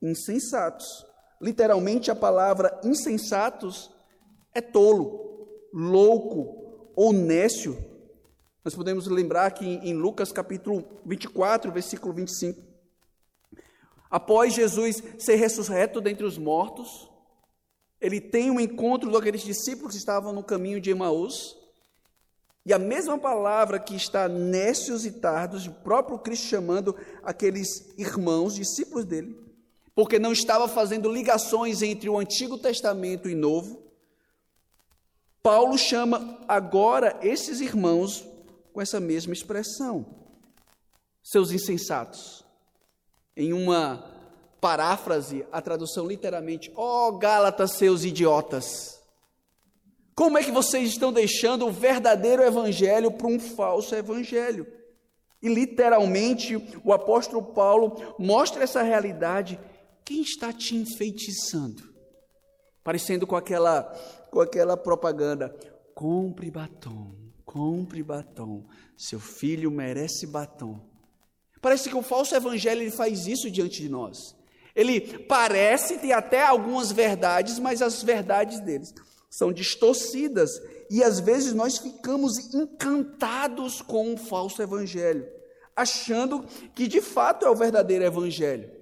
insensatos. 0.00 1.07
Literalmente, 1.40 2.10
a 2.10 2.16
palavra 2.16 2.80
insensatos 2.82 3.90
é 4.54 4.60
tolo, 4.60 5.68
louco 5.72 6.90
ou 6.96 7.12
nécio. 7.12 7.78
Nós 8.64 8.74
podemos 8.74 9.06
lembrar 9.06 9.52
que 9.52 9.64
em 9.64 9.94
Lucas 9.94 10.32
capítulo 10.32 10.84
24, 11.04 11.70
versículo 11.70 12.12
25, 12.12 12.68
Após 14.10 14.54
Jesus 14.54 15.02
ser 15.18 15.36
ressurreto 15.36 16.00
dentre 16.00 16.24
os 16.24 16.38
mortos, 16.38 17.10
ele 18.00 18.20
tem 18.20 18.50
um 18.50 18.58
encontro 18.58 19.10
com 19.10 19.16
aqueles 19.16 19.42
discípulos 19.42 19.92
que 19.92 19.98
estavam 19.98 20.32
no 20.32 20.42
caminho 20.42 20.80
de 20.80 20.90
Emaús. 20.90 21.56
E 22.64 22.72
a 22.72 22.78
mesma 22.78 23.18
palavra 23.18 23.78
que 23.78 23.94
está 23.94 24.28
nécios 24.28 25.04
e 25.04 25.12
tardos, 25.12 25.66
o 25.66 25.72
próprio 25.72 26.18
Cristo 26.18 26.46
chamando 26.46 26.96
aqueles 27.22 27.94
irmãos, 27.98 28.54
discípulos 28.54 29.04
dele, 29.04 29.47
porque 29.98 30.16
não 30.16 30.32
estava 30.32 30.68
fazendo 30.68 31.12
ligações 31.12 31.82
entre 31.82 32.08
o 32.08 32.16
Antigo 32.16 32.56
Testamento 32.56 33.28
e 33.28 33.34
Novo. 33.34 33.82
Paulo 35.42 35.76
chama 35.76 36.38
agora 36.46 37.18
esses 37.20 37.60
irmãos 37.60 38.24
com 38.72 38.80
essa 38.80 39.00
mesma 39.00 39.32
expressão, 39.32 40.06
seus 41.20 41.50
insensatos. 41.50 42.44
Em 43.36 43.52
uma 43.52 44.08
paráfrase, 44.60 45.44
a 45.50 45.60
tradução 45.60 46.06
literalmente, 46.06 46.70
ó 46.76 47.08
oh, 47.08 47.18
Gálatas, 47.18 47.72
seus 47.72 48.04
idiotas. 48.04 49.02
Como 50.14 50.38
é 50.38 50.44
que 50.44 50.52
vocês 50.52 50.90
estão 50.90 51.12
deixando 51.12 51.66
o 51.66 51.72
verdadeiro 51.72 52.44
evangelho 52.44 53.10
para 53.10 53.26
um 53.26 53.40
falso 53.40 53.96
evangelho? 53.96 54.64
E 55.42 55.48
literalmente 55.48 56.54
o 56.84 56.92
apóstolo 56.92 57.42
Paulo 57.42 58.14
mostra 58.16 58.62
essa 58.62 58.80
realidade. 58.80 59.58
Quem 60.08 60.22
está 60.22 60.54
te 60.54 60.74
enfeitiçando? 60.74 61.82
Parecendo 62.82 63.26
com 63.26 63.36
aquela, 63.36 63.82
com 64.30 64.40
aquela 64.40 64.74
propaganda: 64.74 65.54
compre 65.94 66.50
batom, 66.50 67.14
compre 67.44 68.02
batom, 68.02 68.66
seu 68.96 69.20
filho 69.20 69.70
merece 69.70 70.26
batom. 70.26 70.80
Parece 71.60 71.90
que 71.90 71.94
o 71.94 72.00
falso 72.00 72.34
evangelho 72.34 72.80
ele 72.80 72.90
faz 72.90 73.26
isso 73.26 73.50
diante 73.50 73.82
de 73.82 73.90
nós. 73.90 74.34
Ele 74.74 74.98
parece 75.24 75.98
ter 75.98 76.12
até 76.12 76.42
algumas 76.42 76.90
verdades, 76.90 77.58
mas 77.58 77.82
as 77.82 78.02
verdades 78.02 78.60
deles 78.60 78.94
são 79.28 79.52
distorcidas 79.52 80.58
e 80.90 81.04
às 81.04 81.20
vezes 81.20 81.52
nós 81.52 81.76
ficamos 81.76 82.54
encantados 82.54 83.82
com 83.82 84.14
o 84.14 84.16
falso 84.16 84.62
evangelho, 84.62 85.28
achando 85.76 86.46
que 86.74 86.88
de 86.88 87.02
fato 87.02 87.44
é 87.44 87.50
o 87.50 87.54
verdadeiro 87.54 88.06
evangelho. 88.06 88.77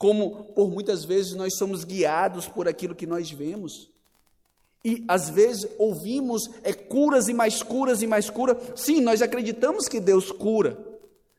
Como 0.00 0.44
por 0.54 0.70
muitas 0.70 1.04
vezes 1.04 1.34
nós 1.34 1.58
somos 1.58 1.84
guiados 1.84 2.48
por 2.48 2.66
aquilo 2.66 2.94
que 2.94 3.06
nós 3.06 3.30
vemos. 3.30 3.90
E 4.82 5.04
às 5.06 5.28
vezes 5.28 5.68
ouvimos 5.78 6.48
é 6.62 6.72
curas 6.72 7.28
e 7.28 7.34
mais 7.34 7.62
curas 7.62 8.00
e 8.00 8.06
mais 8.06 8.30
cura. 8.30 8.58
Sim, 8.74 9.02
nós 9.02 9.20
acreditamos 9.20 9.88
que 9.88 10.00
Deus 10.00 10.32
cura. 10.32 10.82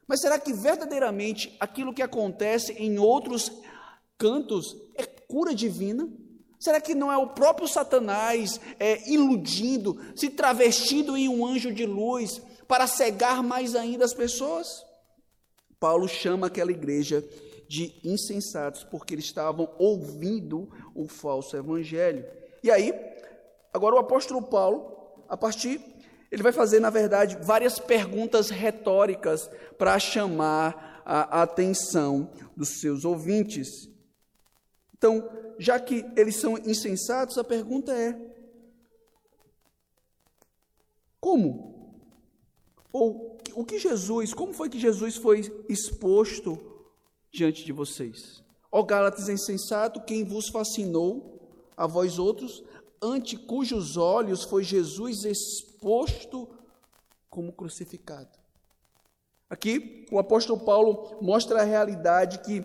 Mas 0.05 0.21
será 0.21 0.37
que 0.37 0.53
verdadeiramente 0.53 1.57
aquilo 1.59 1.91
que 1.91 2.03
acontece 2.03 2.73
em 2.73 2.99
outros 2.99 3.51
cantos 4.15 4.77
é 4.93 5.07
cura 5.07 5.55
divina? 5.55 6.07
Será 6.59 6.79
que 6.79 6.93
não 6.93 7.11
é 7.11 7.17
o 7.17 7.29
próprio 7.29 7.67
Satanás 7.67 8.61
é, 8.79 9.09
iludindo, 9.11 9.99
se 10.15 10.29
travestindo 10.29 11.17
em 11.17 11.27
um 11.27 11.43
anjo 11.43 11.73
de 11.73 11.87
luz 11.87 12.39
para 12.67 12.85
cegar 12.85 13.41
mais 13.41 13.73
ainda 13.73 14.05
as 14.05 14.13
pessoas? 14.13 14.85
Paulo 15.79 16.07
chama 16.07 16.45
aquela 16.45 16.69
igreja 16.69 17.27
de 17.71 17.95
insensatos 18.03 18.83
porque 18.83 19.13
eles 19.13 19.23
estavam 19.23 19.73
ouvindo 19.79 20.69
o 20.93 21.07
falso 21.07 21.55
evangelho. 21.55 22.25
E 22.61 22.69
aí, 22.69 22.93
agora 23.73 23.95
o 23.95 23.97
apóstolo 23.97 24.41
Paulo, 24.41 25.23
a 25.29 25.37
partir 25.37 25.79
ele 26.29 26.43
vai 26.43 26.51
fazer, 26.51 26.81
na 26.81 26.89
verdade, 26.89 27.37
várias 27.41 27.79
perguntas 27.79 28.49
retóricas 28.49 29.49
para 29.77 29.97
chamar 29.99 31.01
a 31.05 31.41
atenção 31.43 32.29
dos 32.57 32.81
seus 32.81 33.05
ouvintes. 33.05 33.89
Então, 34.93 35.29
já 35.57 35.79
que 35.79 36.05
eles 36.17 36.35
são 36.35 36.57
insensatos, 36.57 37.37
a 37.37 37.43
pergunta 37.43 37.93
é: 37.93 38.19
como? 41.21 42.03
Ou 42.91 43.37
o 43.55 43.63
que 43.63 43.79
Jesus, 43.79 44.33
como 44.33 44.53
foi 44.53 44.69
que 44.69 44.79
Jesus 44.79 45.15
foi 45.15 45.65
exposto 45.69 46.70
diante 47.31 47.63
de 47.63 47.71
vocês? 47.71 48.43
Ó 48.71 48.83
Gálatas 48.83 49.29
insensato, 49.29 50.01
quem 50.01 50.23
vos 50.23 50.49
fascinou, 50.49 51.39
a 51.75 51.87
vós 51.87 52.19
outros, 52.19 52.63
ante 53.01 53.35
cujos 53.35 53.97
olhos 53.97 54.43
foi 54.43 54.63
Jesus 54.63 55.23
exposto 55.23 56.47
como 57.29 57.51
crucificado. 57.51 58.29
Aqui 59.49 60.05
o 60.11 60.19
apóstolo 60.19 60.59
Paulo 60.59 61.17
mostra 61.21 61.61
a 61.61 61.65
realidade 61.65 62.39
que 62.39 62.63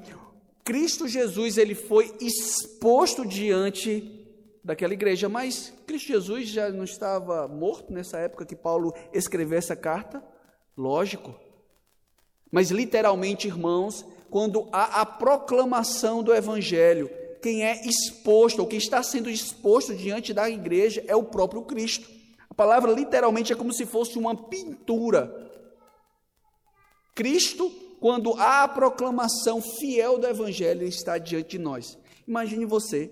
Cristo 0.63 1.09
Jesus 1.09 1.57
ele 1.57 1.75
foi 1.75 2.15
exposto 2.21 3.27
diante 3.27 4.25
daquela 4.63 4.93
igreja, 4.93 5.29
mas 5.29 5.73
Cristo 5.87 6.09
Jesus 6.09 6.49
já 6.49 6.69
não 6.71 6.85
estava 6.85 7.49
morto 7.49 7.93
nessa 7.93 8.19
época 8.19 8.45
que 8.45 8.57
Paulo 8.57 8.93
escreveu 9.13 9.59
essa 9.59 9.77
carta? 9.77 10.23
Lógico. 10.77 11.35
Mas 12.51 12.71
literalmente, 12.71 13.47
irmãos, 13.47 14.05
quando 14.31 14.69
há 14.73 15.01
a 15.01 15.07
proclamação 15.07 16.23
do 16.23 16.35
evangelho, 16.35 17.11
quem 17.43 17.65
é 17.65 17.87
exposto, 17.87 18.61
ou 18.61 18.67
quem 18.67 18.79
está 18.79 19.03
sendo 19.03 19.31
exposto 19.31 19.95
diante 19.95 20.33
da 20.33 20.49
igreja 20.51 21.05
é 21.07 21.15
o 21.15 21.23
próprio 21.23 21.63
Cristo. 21.63 22.09
A 22.51 22.55
palavra 22.55 22.93
literalmente 22.93 23.53
é 23.53 23.57
como 23.57 23.73
se 23.73 23.87
fosse 23.87 24.19
uma 24.19 24.35
pintura. 24.35 25.51
Cristo, 27.15 27.71
quando 28.01 28.35
há 28.35 28.65
a 28.65 28.69
proclamação 28.69 29.61
fiel 29.61 30.19
do 30.19 30.27
Evangelho, 30.27 30.87
está 30.87 31.19
diante 31.19 31.51
de 31.51 31.59
nós. 31.59 31.99
Imagine 32.27 32.65
você, 32.65 33.11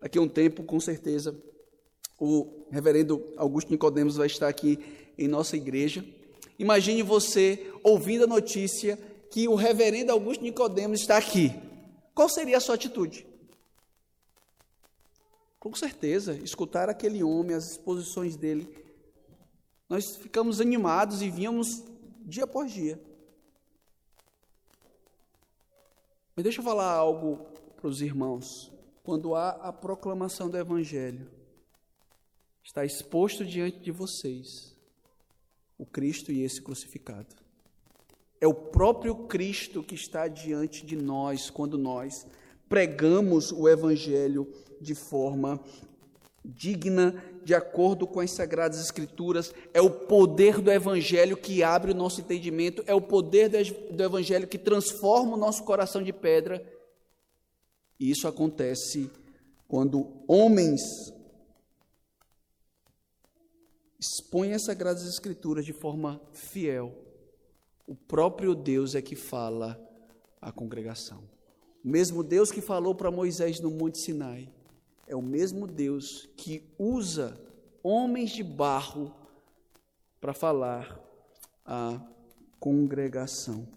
daqui 0.00 0.18
a 0.18 0.22
um 0.22 0.28
tempo, 0.28 0.62
com 0.62 0.78
certeza, 0.78 1.36
o 2.18 2.66
reverendo 2.70 3.22
Augusto 3.36 3.70
Nicodemos 3.70 4.16
vai 4.16 4.26
estar 4.26 4.48
aqui 4.48 4.78
em 5.18 5.28
nossa 5.28 5.56
igreja. 5.56 6.04
Imagine 6.58 7.02
você 7.02 7.70
ouvindo 7.82 8.24
a 8.24 8.28
notícia 8.28 8.98
que 9.34 9.48
o 9.48 9.56
reverendo 9.56 10.12
Augusto 10.12 10.44
Nicodemos 10.44 11.00
está 11.00 11.16
aqui. 11.16 11.50
Qual 12.14 12.28
seria 12.28 12.56
a 12.56 12.60
sua 12.60 12.76
atitude? 12.76 13.26
Com 15.58 15.74
certeza, 15.74 16.34
escutar 16.36 16.88
aquele 16.88 17.20
homem, 17.24 17.56
as 17.56 17.72
exposições 17.72 18.36
dele, 18.36 18.72
nós 19.88 20.14
ficamos 20.14 20.60
animados 20.60 21.20
e 21.20 21.28
víamos 21.28 21.82
dia 22.20 22.44
após 22.44 22.72
dia. 22.72 22.96
Mas 26.36 26.44
deixa 26.44 26.60
eu 26.60 26.64
falar 26.64 26.92
algo 26.92 27.44
para 27.74 27.88
os 27.88 28.00
irmãos. 28.00 28.70
Quando 29.02 29.34
há 29.34 29.50
a 29.50 29.72
proclamação 29.72 30.48
do 30.48 30.56
Evangelho, 30.56 31.28
está 32.62 32.84
exposto 32.84 33.44
diante 33.44 33.80
de 33.80 33.90
vocês 33.90 34.76
o 35.76 35.84
Cristo 35.84 36.30
e 36.30 36.44
esse 36.44 36.62
crucificado. 36.62 37.42
É 38.44 38.46
o 38.46 38.52
próprio 38.52 39.14
Cristo 39.26 39.82
que 39.82 39.94
está 39.94 40.28
diante 40.28 40.84
de 40.84 40.96
nós 40.96 41.48
quando 41.48 41.78
nós 41.78 42.26
pregamos 42.68 43.50
o 43.50 43.66
Evangelho 43.66 44.46
de 44.78 44.94
forma 44.94 45.58
digna, 46.44 47.24
de 47.42 47.54
acordo 47.54 48.06
com 48.06 48.20
as 48.20 48.32
Sagradas 48.32 48.78
Escrituras. 48.78 49.50
É 49.72 49.80
o 49.80 49.88
poder 49.88 50.60
do 50.60 50.70
Evangelho 50.70 51.38
que 51.38 51.62
abre 51.62 51.92
o 51.92 51.94
nosso 51.94 52.20
entendimento, 52.20 52.84
é 52.86 52.92
o 52.92 53.00
poder 53.00 53.48
do 53.48 54.02
Evangelho 54.02 54.46
que 54.46 54.58
transforma 54.58 55.38
o 55.38 55.40
nosso 55.40 55.64
coração 55.64 56.02
de 56.02 56.12
pedra. 56.12 56.62
E 57.98 58.10
isso 58.10 58.28
acontece 58.28 59.10
quando 59.66 60.22
homens 60.28 60.82
expõem 63.98 64.52
as 64.52 64.66
Sagradas 64.66 65.08
Escrituras 65.08 65.64
de 65.64 65.72
forma 65.72 66.20
fiel. 66.34 67.04
O 67.86 67.94
próprio 67.94 68.54
Deus 68.54 68.94
é 68.94 69.02
que 69.02 69.14
fala 69.14 69.78
à 70.40 70.50
congregação. 70.50 71.22
O 71.84 71.88
mesmo 71.88 72.22
Deus 72.22 72.50
que 72.50 72.60
falou 72.60 72.94
para 72.94 73.10
Moisés 73.10 73.60
no 73.60 73.70
Monte 73.70 73.98
Sinai 73.98 74.48
é 75.06 75.14
o 75.14 75.20
mesmo 75.20 75.66
Deus 75.66 76.28
que 76.36 76.64
usa 76.78 77.38
homens 77.82 78.30
de 78.30 78.42
barro 78.42 79.14
para 80.18 80.32
falar 80.32 80.98
à 81.66 82.00
congregação. 82.58 83.68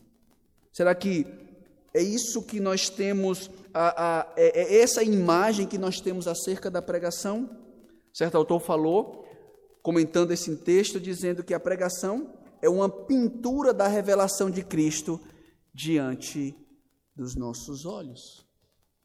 Será 0.71 0.95
que 0.95 1.27
é 1.93 2.01
isso 2.01 2.43
que 2.43 2.59
nós 2.61 2.89
temos, 2.89 3.51
a, 3.73 4.19
a, 4.19 4.33
é, 4.37 4.61
é 4.61 4.81
essa 4.81 5.03
imagem 5.03 5.67
que 5.67 5.77
nós 5.77 5.99
temos 5.99 6.27
acerca 6.27 6.71
da 6.71 6.81
pregação? 6.81 7.49
Certo 8.13 8.37
autor 8.37 8.61
falou, 8.61 9.25
comentando 9.81 10.31
esse 10.31 10.55
texto, 10.57 10.99
dizendo 10.99 11.43
que 11.43 11.53
a 11.53 11.59
pregação 11.59 12.36
é 12.61 12.69
uma 12.69 12.89
pintura 12.89 13.73
da 13.73 13.87
revelação 13.87 14.49
de 14.49 14.63
Cristo 14.63 15.19
diante 15.73 16.55
dos 17.15 17.35
nossos 17.35 17.85
olhos. 17.85 18.45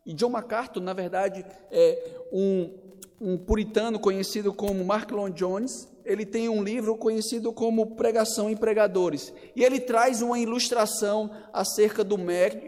E 0.04 0.12
John 0.12 0.30
MacArthur, 0.30 0.80
na 0.80 0.92
verdade, 0.92 1.44
é 1.70 2.20
um, 2.32 2.78
um 3.20 3.38
puritano 3.38 3.98
conhecido 4.00 4.52
como 4.52 4.84
Mark 4.84 5.10
Long 5.10 5.30
Jones, 5.30 5.88
ele 6.04 6.26
tem 6.26 6.48
um 6.48 6.62
livro 6.62 6.96
conhecido 6.96 7.52
como 7.52 7.94
Pregação 7.94 8.50
em 8.50 8.56
Pregadores. 8.56 9.32
E 9.54 9.62
ele 9.62 9.80
traz 9.80 10.20
uma 10.20 10.38
ilustração 10.38 11.30
acerca 11.52 12.02
do 12.02 12.16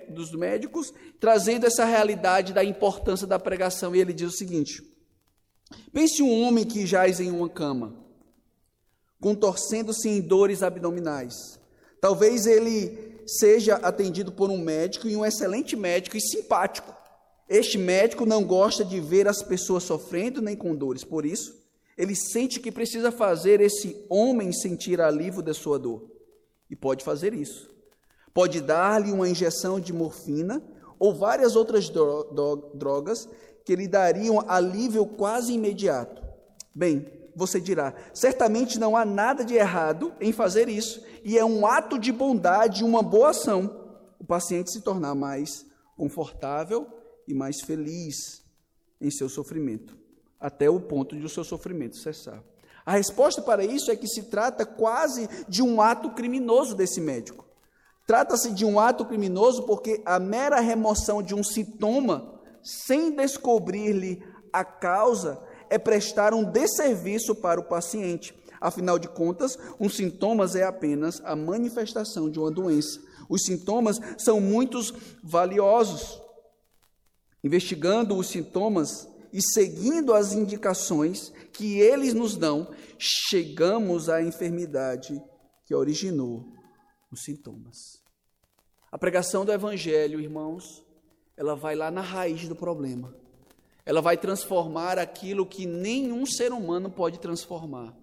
dos 0.08 0.32
médicos, 0.32 0.92
trazendo 1.18 1.66
essa 1.66 1.84
realidade 1.84 2.52
da 2.52 2.64
importância 2.64 3.26
da 3.26 3.38
pregação. 3.38 3.94
E 3.94 4.00
ele 4.00 4.12
diz 4.12 4.28
o 4.28 4.36
seguinte: 4.36 4.82
Pense 5.92 6.22
um 6.22 6.42
homem 6.42 6.64
que 6.64 6.86
jaz 6.86 7.18
em 7.18 7.30
uma 7.30 7.48
cama, 7.48 8.03
contorcendo-se 9.24 10.06
em 10.06 10.20
dores 10.20 10.62
abdominais. 10.62 11.58
Talvez 11.98 12.46
ele 12.46 13.22
seja 13.26 13.76
atendido 13.76 14.30
por 14.30 14.50
um 14.50 14.58
médico 14.58 15.08
e 15.08 15.16
um 15.16 15.24
excelente 15.24 15.74
médico 15.74 16.18
e 16.18 16.20
simpático. 16.20 16.94
Este 17.48 17.78
médico 17.78 18.26
não 18.26 18.44
gosta 18.44 18.84
de 18.84 19.00
ver 19.00 19.26
as 19.26 19.42
pessoas 19.42 19.84
sofrendo 19.84 20.42
nem 20.42 20.54
com 20.54 20.76
dores, 20.76 21.04
por 21.04 21.24
isso, 21.24 21.56
ele 21.96 22.14
sente 22.14 22.60
que 22.60 22.70
precisa 22.70 23.10
fazer 23.10 23.62
esse 23.62 24.04
homem 24.10 24.52
sentir 24.52 25.00
alívio 25.00 25.40
da 25.40 25.54
sua 25.54 25.78
dor. 25.78 26.06
E 26.68 26.76
pode 26.76 27.02
fazer 27.02 27.32
isso. 27.32 27.70
Pode 28.34 28.60
dar-lhe 28.60 29.10
uma 29.10 29.26
injeção 29.26 29.80
de 29.80 29.90
morfina 29.90 30.62
ou 30.98 31.14
várias 31.14 31.56
outras 31.56 31.90
drogas 32.74 33.26
que 33.64 33.74
lhe 33.74 33.88
dariam 33.88 34.44
alívio 34.46 35.06
quase 35.06 35.54
imediato. 35.54 36.22
Bem, 36.74 37.23
você 37.36 37.60
dirá: 37.60 37.94
certamente 38.12 38.78
não 38.78 38.96
há 38.96 39.04
nada 39.04 39.44
de 39.44 39.54
errado 39.54 40.12
em 40.20 40.32
fazer 40.32 40.68
isso, 40.68 41.02
e 41.24 41.38
é 41.38 41.44
um 41.44 41.66
ato 41.66 41.98
de 41.98 42.12
bondade, 42.12 42.84
uma 42.84 43.02
boa 43.02 43.30
ação, 43.30 43.94
o 44.18 44.24
paciente 44.24 44.72
se 44.72 44.80
tornar 44.80 45.14
mais 45.14 45.66
confortável 45.96 46.86
e 47.26 47.34
mais 47.34 47.60
feliz 47.60 48.42
em 49.00 49.10
seu 49.10 49.28
sofrimento 49.28 50.04
até 50.44 50.68
o 50.68 50.78
ponto 50.78 51.16
de 51.16 51.24
o 51.24 51.28
seu 51.28 51.42
sofrimento 51.42 51.96
cessar. 51.96 52.44
A 52.84 52.92
resposta 52.92 53.40
para 53.40 53.64
isso 53.64 53.90
é 53.90 53.96
que 53.96 54.06
se 54.06 54.24
trata 54.24 54.66
quase 54.66 55.26
de 55.48 55.62
um 55.62 55.80
ato 55.80 56.10
criminoso 56.10 56.74
desse 56.74 57.00
médico. 57.00 57.46
Trata-se 58.06 58.52
de 58.52 58.62
um 58.62 58.78
ato 58.78 59.06
criminoso 59.06 59.62
porque 59.62 60.02
a 60.04 60.18
mera 60.18 60.60
remoção 60.60 61.22
de 61.22 61.34
um 61.34 61.42
sintoma, 61.42 62.38
sem 62.62 63.10
descobrir-lhe 63.16 64.22
a 64.52 64.62
causa, 64.62 65.42
é 65.70 65.78
prestar 65.78 66.34
um 66.34 66.44
desserviço 66.44 67.34
para 67.34 67.60
o 67.60 67.64
paciente. 67.64 68.34
Afinal 68.60 68.98
de 68.98 69.08
contas, 69.08 69.58
um 69.78 69.88
sintomas 69.88 70.56
é 70.56 70.64
apenas 70.64 71.20
a 71.24 71.36
manifestação 71.36 72.30
de 72.30 72.38
uma 72.38 72.50
doença. 72.50 73.00
Os 73.28 73.44
sintomas 73.44 73.98
são 74.18 74.40
muito 74.40 74.80
valiosos. 75.22 76.20
Investigando 77.42 78.16
os 78.16 78.28
sintomas, 78.28 79.06
e 79.34 79.42
seguindo 79.42 80.14
as 80.14 80.32
indicações 80.32 81.32
que 81.52 81.80
eles 81.80 82.14
nos 82.14 82.36
dão, 82.36 82.70
chegamos 82.96 84.08
à 84.08 84.22
enfermidade 84.22 85.20
que 85.66 85.74
originou 85.74 86.46
os 87.10 87.24
sintomas. 87.24 88.00
A 88.92 88.96
pregação 88.96 89.44
do 89.44 89.52
Evangelho, 89.52 90.20
irmãos, 90.20 90.86
ela 91.36 91.56
vai 91.56 91.74
lá 91.74 91.90
na 91.90 92.00
raiz 92.00 92.46
do 92.48 92.54
problema. 92.54 93.12
Ela 93.86 94.00
vai 94.00 94.16
transformar 94.16 94.98
aquilo 94.98 95.46
que 95.46 95.66
nenhum 95.66 96.24
ser 96.24 96.52
humano 96.52 96.90
pode 96.90 97.18
transformar. 97.18 97.94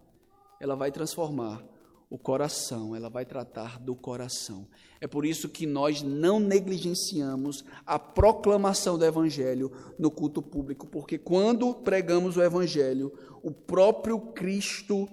Ela 0.59 0.75
vai 0.75 0.91
transformar 0.91 1.63
o 2.11 2.17
coração, 2.17 2.93
ela 2.93 3.09
vai 3.09 3.25
tratar 3.25 3.79
do 3.79 3.95
coração. 3.95 4.67
É 4.99 5.07
por 5.07 5.25
isso 5.25 5.47
que 5.47 5.65
nós 5.65 6.03
não 6.03 6.41
negligenciamos 6.41 7.63
a 7.85 7.97
proclamação 7.97 8.97
do 8.97 9.05
Evangelho 9.05 9.71
no 9.97 10.11
culto 10.11 10.41
público, 10.41 10.85
porque 10.85 11.17
quando 11.17 11.73
pregamos 11.73 12.35
o 12.35 12.43
Evangelho, 12.43 13.13
o 13.41 13.49
próprio 13.49 14.19
Cristo 14.19 15.07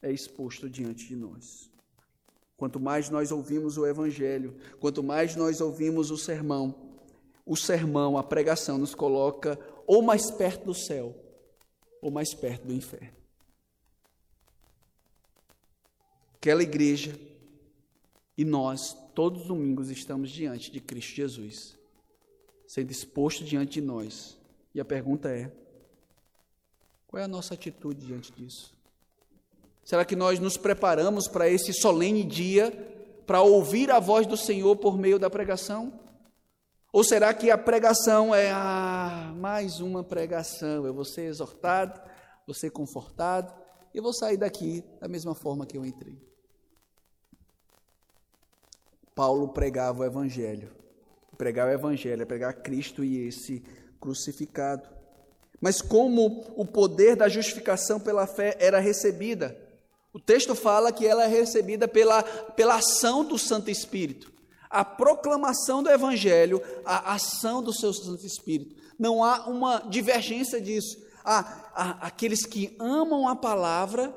é 0.00 0.12
exposto 0.12 0.70
diante 0.70 1.08
de 1.08 1.16
nós. 1.16 1.68
Quanto 2.56 2.78
mais 2.78 3.10
nós 3.10 3.32
ouvimos 3.32 3.76
o 3.76 3.84
Evangelho, 3.84 4.54
quanto 4.78 5.02
mais 5.02 5.34
nós 5.34 5.60
ouvimos 5.60 6.12
o 6.12 6.16
sermão, 6.16 6.93
o 7.44 7.56
sermão, 7.56 8.16
a 8.16 8.22
pregação, 8.22 8.78
nos 8.78 8.94
coloca 8.94 9.58
ou 9.86 10.02
mais 10.02 10.30
perto 10.30 10.66
do 10.66 10.74
céu, 10.74 11.14
ou 12.00 12.10
mais 12.10 12.32
perto 12.34 12.66
do 12.66 12.74
inferno. 12.74 13.24
aquela 16.44 16.62
igreja 16.62 17.18
e 18.36 18.44
nós, 18.44 18.94
todos 19.14 19.42
os 19.42 19.48
domingos, 19.48 19.88
estamos 19.88 20.30
diante 20.30 20.70
de 20.70 20.78
Cristo 20.78 21.14
Jesus, 21.14 21.74
sendo 22.66 22.90
exposto 22.90 23.42
diante 23.42 23.80
de 23.80 23.80
nós. 23.80 24.36
E 24.74 24.80
a 24.80 24.84
pergunta 24.84 25.30
é: 25.30 25.50
qual 27.06 27.22
é 27.22 27.24
a 27.24 27.28
nossa 27.28 27.54
atitude 27.54 28.04
diante 28.04 28.30
disso? 28.30 28.74
Será 29.82 30.04
que 30.04 30.14
nós 30.14 30.38
nos 30.38 30.58
preparamos 30.58 31.26
para 31.28 31.48
esse 31.48 31.72
solene 31.72 32.22
dia 32.22 32.70
para 33.26 33.40
ouvir 33.40 33.90
a 33.90 33.98
voz 33.98 34.26
do 34.26 34.36
Senhor 34.36 34.76
por 34.76 34.98
meio 34.98 35.18
da 35.18 35.30
pregação? 35.30 35.98
Ou 36.94 37.02
será 37.02 37.34
que 37.34 37.50
a 37.50 37.58
pregação 37.58 38.32
é 38.32 38.52
ah, 38.52 39.34
mais 39.36 39.80
uma 39.80 40.04
pregação? 40.04 40.86
Eu 40.86 40.94
vou 40.94 41.04
ser 41.04 41.22
exortado, 41.22 42.00
vou 42.46 42.54
ser 42.54 42.70
confortado 42.70 43.52
e 43.92 44.00
vou 44.00 44.14
sair 44.14 44.36
daqui 44.36 44.84
da 45.00 45.08
mesma 45.08 45.34
forma 45.34 45.66
que 45.66 45.76
eu 45.76 45.84
entrei. 45.84 46.16
Paulo 49.12 49.48
pregava 49.48 50.02
o 50.02 50.04
Evangelho. 50.04 50.70
Pregar 51.36 51.66
o 51.66 51.72
Evangelho 51.72 52.22
é 52.22 52.24
pregar 52.24 52.62
Cristo 52.62 53.02
e 53.02 53.26
esse 53.26 53.64
crucificado. 54.00 54.88
Mas 55.60 55.82
como 55.82 56.44
o 56.54 56.64
poder 56.64 57.16
da 57.16 57.28
justificação 57.28 57.98
pela 57.98 58.24
fé 58.24 58.56
era 58.60 58.78
recebida? 58.78 59.58
O 60.12 60.20
texto 60.20 60.54
fala 60.54 60.92
que 60.92 61.04
ela 61.04 61.24
é 61.24 61.26
recebida 61.26 61.88
pela, 61.88 62.22
pela 62.22 62.76
ação 62.76 63.24
do 63.24 63.36
Santo 63.36 63.68
Espírito. 63.68 64.32
A 64.74 64.84
proclamação 64.84 65.82
do 65.82 65.90
Evangelho, 65.90 66.60
a 66.84 67.14
ação 67.14 67.62
do 67.62 67.72
seu 67.72 67.92
Santo 67.92 68.26
Espírito. 68.26 68.74
Não 68.98 69.22
há 69.22 69.46
uma 69.46 69.78
divergência 69.88 70.60
disso. 70.60 70.98
Há, 71.24 71.70
há 71.74 71.90
aqueles 72.06 72.44
que 72.44 72.76
amam 72.80 73.28
a 73.28 73.36
palavra, 73.36 74.12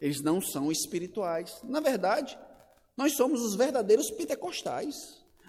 eles 0.00 0.22
não 0.22 0.40
são 0.40 0.70
espirituais. 0.70 1.58
Na 1.64 1.80
verdade, 1.80 2.38
nós 2.96 3.14
somos 3.14 3.42
os 3.42 3.56
verdadeiros 3.56 4.10
pentecostais, 4.10 4.94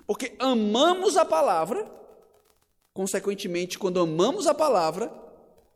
porque 0.05 0.35
amamos 0.39 1.17
a 1.17 1.23
palavra, 1.23 1.89
consequentemente, 2.93 3.77
quando 3.77 3.99
amamos 3.99 4.47
a 4.47 4.53
palavra, 4.53 5.13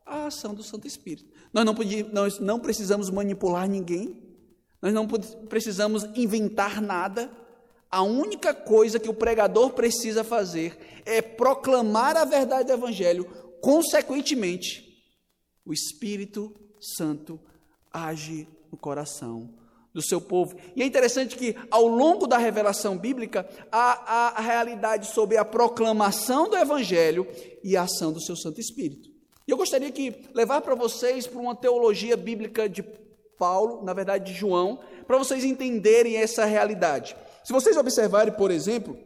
a 0.04 0.26
ação 0.26 0.54
do 0.54 0.62
Santo 0.62 0.86
Espírito. 0.86 1.30
Nós 1.52 1.64
não, 1.64 1.74
podíamos, 1.74 2.12
nós 2.12 2.38
não 2.40 2.58
precisamos 2.58 3.10
manipular 3.10 3.68
ninguém, 3.68 4.20
nós 4.80 4.92
não 4.92 5.06
precisamos 5.06 6.04
inventar 6.16 6.82
nada. 6.82 7.30
A 7.92 8.02
única 8.02 8.54
coisa 8.54 8.98
que 8.98 9.10
o 9.10 9.14
pregador 9.14 9.74
precisa 9.74 10.24
fazer 10.24 11.02
é 11.04 11.20
proclamar 11.20 12.16
a 12.16 12.24
verdade 12.24 12.68
do 12.68 12.72
Evangelho, 12.72 13.26
consequentemente, 13.60 15.04
o 15.62 15.74
Espírito 15.74 16.54
Santo 16.80 17.38
age 17.92 18.48
no 18.70 18.78
coração 18.78 19.52
do 19.92 20.00
seu 20.00 20.22
povo. 20.22 20.56
E 20.74 20.82
é 20.82 20.86
interessante 20.86 21.36
que, 21.36 21.54
ao 21.70 21.86
longo 21.86 22.26
da 22.26 22.38
revelação 22.38 22.96
bíblica, 22.96 23.46
há, 23.70 24.38
a 24.38 24.40
realidade 24.40 25.08
sobre 25.08 25.36
a 25.36 25.44
proclamação 25.44 26.48
do 26.48 26.56
Evangelho 26.56 27.28
e 27.62 27.76
a 27.76 27.82
ação 27.82 28.10
do 28.10 28.22
seu 28.22 28.34
Santo 28.34 28.58
Espírito. 28.58 29.10
E 29.46 29.50
eu 29.50 29.56
gostaria 29.58 29.92
que 29.92 30.28
levar 30.32 30.62
para 30.62 30.74
vocês 30.74 31.26
para 31.26 31.38
uma 31.38 31.54
teologia 31.54 32.16
bíblica 32.16 32.66
de 32.70 32.82
Paulo, 33.38 33.84
na 33.84 33.92
verdade 33.92 34.32
de 34.32 34.38
João, 34.38 34.80
para 35.06 35.18
vocês 35.18 35.44
entenderem 35.44 36.16
essa 36.16 36.46
realidade. 36.46 37.14
Se 37.44 37.52
vocês 37.52 37.76
observarem, 37.76 38.32
por 38.32 38.50
exemplo, 38.50 38.96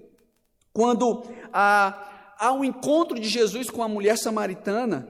quando 0.72 1.24
há, 1.52 2.34
há 2.38 2.52
um 2.52 2.64
encontro 2.64 3.18
de 3.18 3.28
Jesus 3.28 3.70
com 3.70 3.82
a 3.82 3.88
mulher 3.88 4.18
samaritana, 4.18 5.08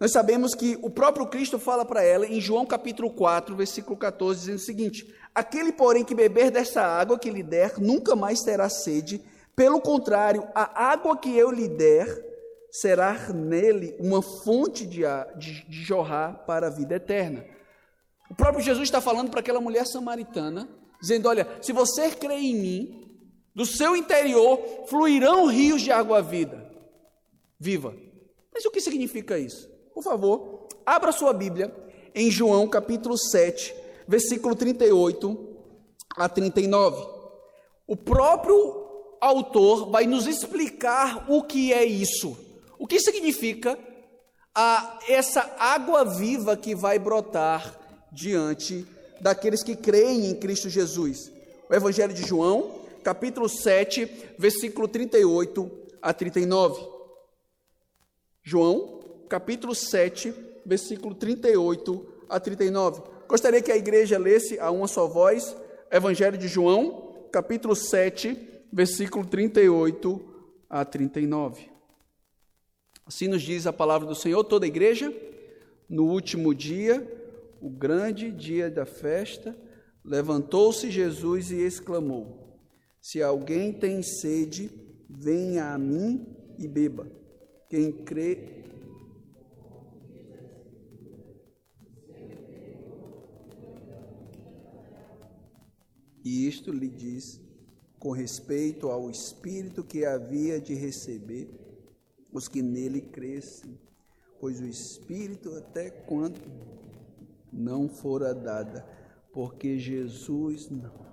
nós 0.00 0.12
sabemos 0.12 0.54
que 0.54 0.78
o 0.80 0.90
próprio 0.90 1.26
Cristo 1.26 1.58
fala 1.58 1.84
para 1.84 2.02
ela 2.02 2.26
em 2.26 2.40
João 2.40 2.64
capítulo 2.64 3.10
4, 3.10 3.56
versículo 3.56 3.96
14, 3.96 4.40
dizendo 4.40 4.56
o 4.56 4.60
seguinte: 4.60 5.14
Aquele, 5.34 5.72
porém, 5.72 6.04
que 6.04 6.14
beber 6.14 6.50
dessa 6.50 6.82
água 6.82 7.18
que 7.18 7.30
lhe 7.30 7.42
der, 7.42 7.78
nunca 7.78 8.14
mais 8.14 8.40
terá 8.42 8.68
sede. 8.68 9.20
Pelo 9.56 9.80
contrário, 9.80 10.46
a 10.54 10.90
água 10.90 11.16
que 11.16 11.36
eu 11.36 11.50
lhe 11.50 11.68
der 11.68 12.06
será 12.70 13.32
nele 13.32 13.96
uma 13.98 14.22
fonte 14.22 14.86
de, 14.86 15.02
de, 15.36 15.68
de 15.68 15.82
jorrar 15.82 16.44
para 16.46 16.68
a 16.68 16.70
vida 16.70 16.94
eterna. 16.94 17.44
O 18.30 18.34
próprio 18.34 18.62
Jesus 18.62 18.84
está 18.84 19.00
falando 19.00 19.30
para 19.30 19.40
aquela 19.40 19.60
mulher 19.60 19.86
samaritana, 19.86 20.68
dizendo: 21.00 21.28
Olha, 21.28 21.46
se 21.60 21.72
você 21.72 22.10
crê 22.10 22.34
em 22.34 22.54
mim, 22.54 23.08
do 23.54 23.66
seu 23.66 23.96
interior 23.96 24.60
fluirão 24.86 25.46
rios 25.46 25.82
de 25.82 25.90
água 25.90 26.22
vida. 26.22 26.70
Viva. 27.58 27.94
Mas 28.54 28.64
o 28.64 28.70
que 28.70 28.80
significa 28.80 29.38
isso? 29.38 29.68
Por 29.92 30.02
favor, 30.02 30.68
abra 30.86 31.10
sua 31.10 31.32
Bíblia 31.32 31.74
em 32.14 32.30
João 32.30 32.68
capítulo 32.68 33.18
7, 33.18 33.74
versículo 34.06 34.54
38 34.54 35.56
a 36.16 36.28
39. 36.28 37.04
O 37.86 37.96
próprio 37.96 38.86
autor 39.20 39.90
vai 39.90 40.06
nos 40.06 40.26
explicar 40.26 41.26
o 41.28 41.42
que 41.42 41.72
é 41.72 41.84
isso. 41.84 42.36
O 42.78 42.86
que 42.86 43.00
significa 43.00 43.78
a, 44.54 44.98
essa 45.08 45.56
água 45.58 46.04
viva 46.04 46.56
que 46.56 46.74
vai 46.74 46.98
brotar 46.98 47.76
diante 48.12 48.86
daqueles 49.20 49.62
que 49.62 49.76
creem 49.76 50.26
em 50.26 50.34
Cristo 50.34 50.68
Jesus. 50.68 51.32
O 51.68 51.74
Evangelho 51.74 52.14
de 52.14 52.26
João, 52.26 52.80
capítulo 53.02 53.48
7, 53.48 54.10
versículo 54.38 54.88
38 54.88 55.70
a 56.00 56.12
39. 56.12 56.86
João, 58.42 59.00
capítulo 59.28 59.74
7, 59.74 60.34
versículo 60.64 61.14
38 61.14 62.06
a 62.28 62.40
39. 62.40 63.02
Gostaria 63.28 63.60
que 63.60 63.72
a 63.72 63.76
igreja 63.76 64.18
lesse 64.18 64.58
a 64.58 64.70
uma 64.70 64.88
só 64.88 65.06
voz, 65.06 65.54
Evangelho 65.90 66.38
de 66.38 66.48
João, 66.48 67.26
capítulo 67.30 67.74
7, 67.74 68.36
versículo 68.72 69.26
38 69.26 70.20
a 70.68 70.84
39. 70.84 71.68
Assim 73.06 73.28
nos 73.28 73.42
diz 73.42 73.66
a 73.66 73.72
palavra 73.72 74.06
do 74.06 74.14
Senhor, 74.14 74.44
toda 74.44 74.66
a 74.66 74.68
igreja, 74.68 75.12
no 75.88 76.04
último 76.04 76.54
dia, 76.54 77.06
o 77.60 77.68
grande 77.70 78.30
dia 78.30 78.70
da 78.70 78.86
festa, 78.86 79.56
levantou-se 80.04 80.90
Jesus 80.90 81.50
e 81.50 81.56
exclamou: 81.56 82.58
Se 83.00 83.22
alguém 83.22 83.72
tem 83.72 84.02
sede, 84.02 84.70
venha 85.08 85.72
a 85.72 85.78
mim 85.78 86.26
e 86.58 86.66
beba. 86.68 87.10
Quem 87.68 87.92
crê 87.92 88.58
E 96.30 96.46
isto 96.46 96.70
lhe 96.70 96.88
diz 96.88 97.40
com 97.98 98.10
respeito 98.10 98.90
ao 98.90 99.10
Espírito 99.10 99.82
que 99.82 100.04
havia 100.04 100.60
de 100.60 100.74
receber 100.74 101.48
os 102.30 102.46
que 102.46 102.60
nele 102.60 103.00
crescem, 103.00 103.78
pois 104.38 104.60
o 104.60 104.66
Espírito 104.66 105.54
até 105.56 105.88
quando 105.88 106.38
não 107.52 107.88
fora 107.88 108.34
dada, 108.34 108.86
porque 109.32 109.78
Jesus 109.78 110.68
não. 110.70 111.08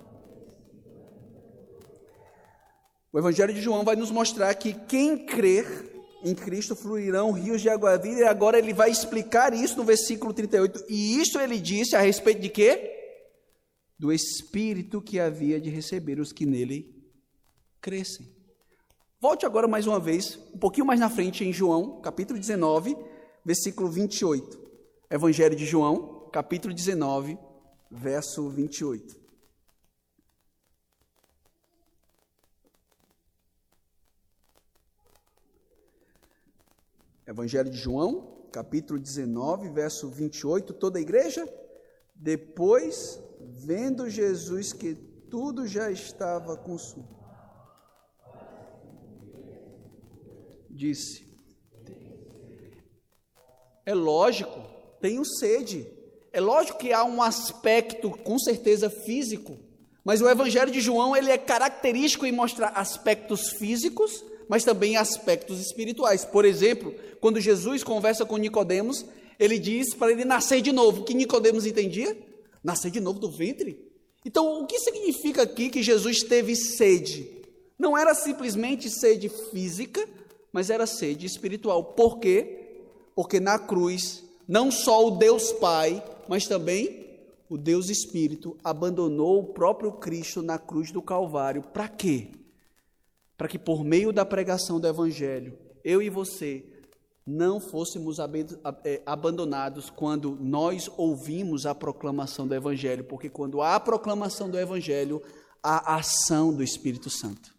O 3.12 3.20
Evangelho 3.20 3.54
de 3.54 3.62
João 3.62 3.86
vai 3.86 3.96
nos 3.96 4.12
mostrar 4.12 4.54
que 4.56 4.74
quem 4.74 5.26
crer 5.26 5.66
em 6.24 6.34
Cristo 6.34 6.76
fluirão 6.76 7.32
rios 7.32 7.62
de 7.62 7.70
água 7.70 7.98
viva, 7.98 8.20
e 8.20 8.24
agora 8.24 8.58
ele 8.58 8.74
vai 8.74 8.90
explicar 8.90 9.54
isso 9.54 9.78
no 9.78 9.84
versículo 9.84 10.34
38. 10.34 10.86
E 10.90 11.22
isso 11.22 11.40
ele 11.40 11.60
disse 11.60 11.96
a 11.96 12.02
respeito 12.02 12.42
de 12.42 12.50
quê? 12.50 12.92
Do 13.98 14.12
Espírito 14.12 15.02
que 15.02 15.20
havia 15.20 15.62
de 15.62 15.70
receber 15.70 16.20
os 16.20 16.34
que 16.34 16.46
nele 16.46 16.94
crescem. 17.80 18.28
Volte 19.22 19.46
agora 19.46 19.68
mais 19.68 19.88
uma 19.88 20.00
vez, 20.00 20.40
um 20.54 20.58
pouquinho 20.58 20.86
mais 20.86 21.00
na 21.00 21.10
frente, 21.10 21.46
em 21.46 21.54
João, 21.54 22.02
capítulo 22.02 22.40
19, 22.40 22.98
versículo 23.46 23.90
28. 23.90 24.60
Evangelho 25.10 25.56
de 25.56 25.66
João, 25.66 26.15
capítulo 26.36 26.74
19, 26.74 27.40
verso 27.90 28.50
28. 28.50 29.18
Evangelho 37.26 37.70
de 37.70 37.78
João, 37.78 38.50
capítulo 38.52 39.00
19, 39.00 39.70
verso 39.70 40.10
28. 40.10 40.74
Toda 40.74 41.00
a 41.00 41.02
igreja? 41.02 41.48
Depois, 42.14 43.18
vendo 43.40 44.10
Jesus 44.10 44.74
que 44.74 44.94
tudo 44.94 45.66
já 45.66 45.90
estava 45.90 46.58
consumido 46.58 47.16
disse: 50.70 51.34
É 53.86 53.94
lógico, 53.94 54.60
tenho 55.00 55.24
sede. 55.24 55.95
É 56.36 56.42
lógico 56.42 56.80
que 56.80 56.92
há 56.92 57.02
um 57.06 57.22
aspecto, 57.22 58.10
com 58.10 58.38
certeza, 58.38 58.90
físico, 58.90 59.58
mas 60.04 60.22
o 60.22 60.30
Evangelho 60.30 60.70
de 60.70 60.82
João 60.82 61.16
ele 61.16 61.32
é 61.32 61.38
característico 61.38 62.26
em 62.26 62.32
mostrar 62.34 62.74
aspectos 62.76 63.52
físicos, 63.52 64.22
mas 64.50 64.66
também 64.66 64.98
aspectos 64.98 65.62
espirituais. 65.62 66.26
Por 66.26 66.44
exemplo, 66.44 66.94
quando 67.22 67.40
Jesus 67.40 67.86
conversa 67.86 68.26
com 68.26 68.36
Nicodemos, 68.36 69.06
ele 69.40 69.58
diz 69.58 69.94
para 69.94 70.12
ele 70.12 70.26
nascer 70.26 70.62
de 70.62 70.74
novo. 70.74 71.04
O 71.04 71.06
que 71.06 71.14
Nicodemos 71.14 71.66
entendia? 71.66 72.18
Nascer 72.62 72.92
de 72.92 73.00
novo 73.00 73.18
do 73.18 73.32
ventre. 73.32 73.80
Então, 74.26 74.62
o 74.62 74.68
que 74.68 74.78
significa 74.80 75.44
aqui 75.44 75.70
que 75.70 75.82
Jesus 75.82 76.22
teve 76.22 76.54
sede? 76.54 77.32
Não 77.80 77.98
era 77.98 78.14
simplesmente 78.14 78.90
sede 78.90 79.30
física, 79.30 80.06
mas 80.52 80.70
era 80.70 80.86
sede 80.86 81.26
espiritual. 81.26 81.82
Por 81.82 82.20
quê? 82.20 82.82
Porque 83.16 83.40
na 83.40 83.58
cruz, 83.58 84.22
não 84.46 84.70
só 84.70 85.08
o 85.08 85.12
Deus 85.12 85.54
Pai, 85.54 86.04
mas 86.28 86.46
também 86.46 87.06
o 87.50 87.58
Deus 87.58 87.90
Espírito 87.90 88.58
abandonou 88.64 89.40
o 89.40 89.54
próprio 89.54 89.92
Cristo 89.94 90.42
na 90.42 90.58
cruz 90.58 90.92
do 90.92 91.02
Calvário. 91.02 91.62
Para 91.62 91.88
quê? 91.88 92.30
Para 93.38 93.48
que 93.48 93.60
por 93.60 93.84
meio 93.84 94.12
da 94.12 94.26
pregação 94.26 94.80
do 94.80 94.88
Evangelho, 94.88 95.58
eu 95.84 96.02
e 96.02 96.10
você 96.10 96.66
não 97.26 97.60
fôssemos 97.60 98.18
é, 98.84 99.02
abandonados 99.06 99.90
quando 99.90 100.38
nós 100.40 100.90
ouvimos 100.96 101.66
a 101.66 101.74
proclamação 101.74 102.48
do 102.48 102.54
Evangelho, 102.54 103.04
porque 103.04 103.30
quando 103.30 103.62
há 103.62 103.76
a 103.76 103.80
proclamação 103.80 104.50
do 104.50 104.60
Evangelho, 104.60 105.22
há 105.62 105.94
a 105.94 105.96
ação 105.98 106.54
do 106.54 106.62
Espírito 106.62 107.10
Santo. 107.10 107.56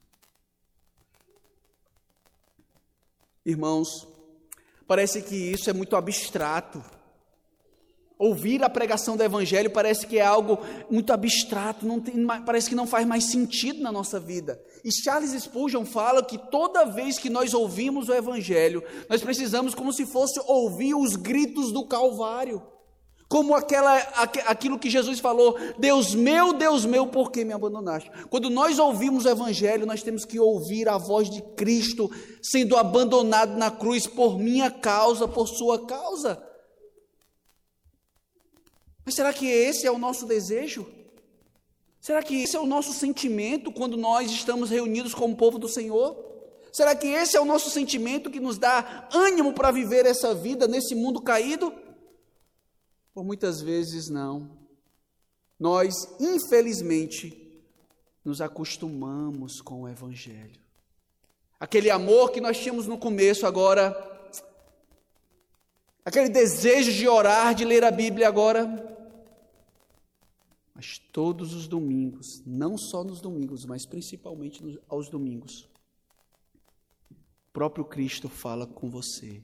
Irmãos, 3.44 4.06
parece 4.86 5.22
que 5.22 5.34
isso 5.34 5.68
é 5.68 5.72
muito 5.72 5.96
abstrato. 5.96 6.82
Ouvir 8.18 8.64
a 8.64 8.70
pregação 8.70 9.14
do 9.14 9.22
Evangelho 9.22 9.70
parece 9.70 10.06
que 10.06 10.18
é 10.18 10.24
algo 10.24 10.58
muito 10.90 11.12
abstrato, 11.12 11.86
tem, 12.00 12.26
parece 12.46 12.66
que 12.66 12.74
não 12.74 12.86
faz 12.86 13.06
mais 13.06 13.24
sentido 13.24 13.82
na 13.82 13.92
nossa 13.92 14.18
vida. 14.18 14.58
E 14.82 14.90
Charles 14.90 15.32
Spurgeon 15.42 15.84
fala 15.84 16.24
que 16.24 16.38
toda 16.50 16.86
vez 16.86 17.18
que 17.18 17.28
nós 17.28 17.52
ouvimos 17.52 18.08
o 18.08 18.14
Evangelho, 18.14 18.82
nós 19.06 19.20
precisamos, 19.20 19.74
como 19.74 19.92
se 19.92 20.06
fosse 20.06 20.40
ouvir 20.46 20.94
os 20.94 21.14
gritos 21.14 21.70
do 21.72 21.84
Calvário. 21.84 22.62
Como 23.28 23.54
aquela, 23.54 23.94
aquilo 24.46 24.78
que 24.78 24.88
Jesus 24.88 25.18
falou: 25.18 25.58
Deus 25.78 26.14
meu, 26.14 26.52
Deus 26.54 26.86
meu, 26.86 27.08
por 27.08 27.30
que 27.30 27.44
me 27.44 27.52
abandonaste? 27.52 28.10
Quando 28.30 28.48
nós 28.48 28.78
ouvimos 28.78 29.24
o 29.24 29.28
Evangelho, 29.28 29.84
nós 29.84 30.02
temos 30.02 30.24
que 30.24 30.38
ouvir 30.38 30.88
a 30.88 30.96
voz 30.96 31.28
de 31.28 31.42
Cristo 31.54 32.10
sendo 32.40 32.76
abandonado 32.76 33.58
na 33.58 33.70
cruz 33.70 34.06
por 34.06 34.38
minha 34.38 34.70
causa, 34.70 35.26
por 35.28 35.48
sua 35.48 35.84
causa. 35.84 36.40
Mas 39.06 39.14
será 39.14 39.32
que 39.32 39.46
esse 39.46 39.86
é 39.86 39.90
o 39.90 39.98
nosso 39.98 40.26
desejo? 40.26 40.84
Será 42.00 42.22
que 42.22 42.42
esse 42.42 42.56
é 42.56 42.60
o 42.60 42.66
nosso 42.66 42.92
sentimento 42.92 43.72
quando 43.72 43.96
nós 43.96 44.30
estamos 44.30 44.68
reunidos 44.68 45.14
como 45.14 45.36
povo 45.36 45.60
do 45.60 45.68
Senhor? 45.68 46.24
Será 46.72 46.94
que 46.94 47.06
esse 47.06 47.36
é 47.36 47.40
o 47.40 47.44
nosso 47.44 47.70
sentimento 47.70 48.30
que 48.30 48.40
nos 48.40 48.58
dá 48.58 49.08
ânimo 49.12 49.52
para 49.52 49.70
viver 49.70 50.04
essa 50.06 50.34
vida 50.34 50.66
nesse 50.66 50.94
mundo 50.94 51.22
caído? 51.22 51.72
Por 53.14 53.24
muitas 53.24 53.60
vezes 53.60 54.10
não. 54.10 54.50
Nós, 55.58 55.94
infelizmente, 56.20 57.62
nos 58.24 58.40
acostumamos 58.40 59.60
com 59.60 59.82
o 59.82 59.88
Evangelho. 59.88 60.60
Aquele 61.58 61.90
amor 61.90 62.32
que 62.32 62.40
nós 62.40 62.58
tínhamos 62.58 62.86
no 62.86 62.98
começo, 62.98 63.46
agora, 63.46 63.96
aquele 66.04 66.28
desejo 66.28 66.92
de 66.92 67.08
orar, 67.08 67.54
de 67.54 67.64
ler 67.64 67.84
a 67.84 67.90
Bíblia, 67.90 68.28
agora. 68.28 68.95
Mas 70.76 70.98
todos 70.98 71.54
os 71.54 71.66
domingos, 71.66 72.42
não 72.46 72.78
só 72.78 73.02
nos 73.02 73.20
domingos, 73.20 73.64
mas 73.64 73.84
principalmente 73.84 74.62
aos 74.88 75.08
domingos, 75.08 75.66
o 77.10 77.52
próprio 77.52 77.84
Cristo 77.84 78.28
fala 78.28 78.66
com 78.66 78.88
você, 78.88 79.42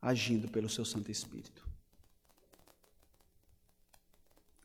agindo 0.00 0.48
pelo 0.48 0.70
seu 0.70 0.84
Santo 0.84 1.10
Espírito. 1.10 1.74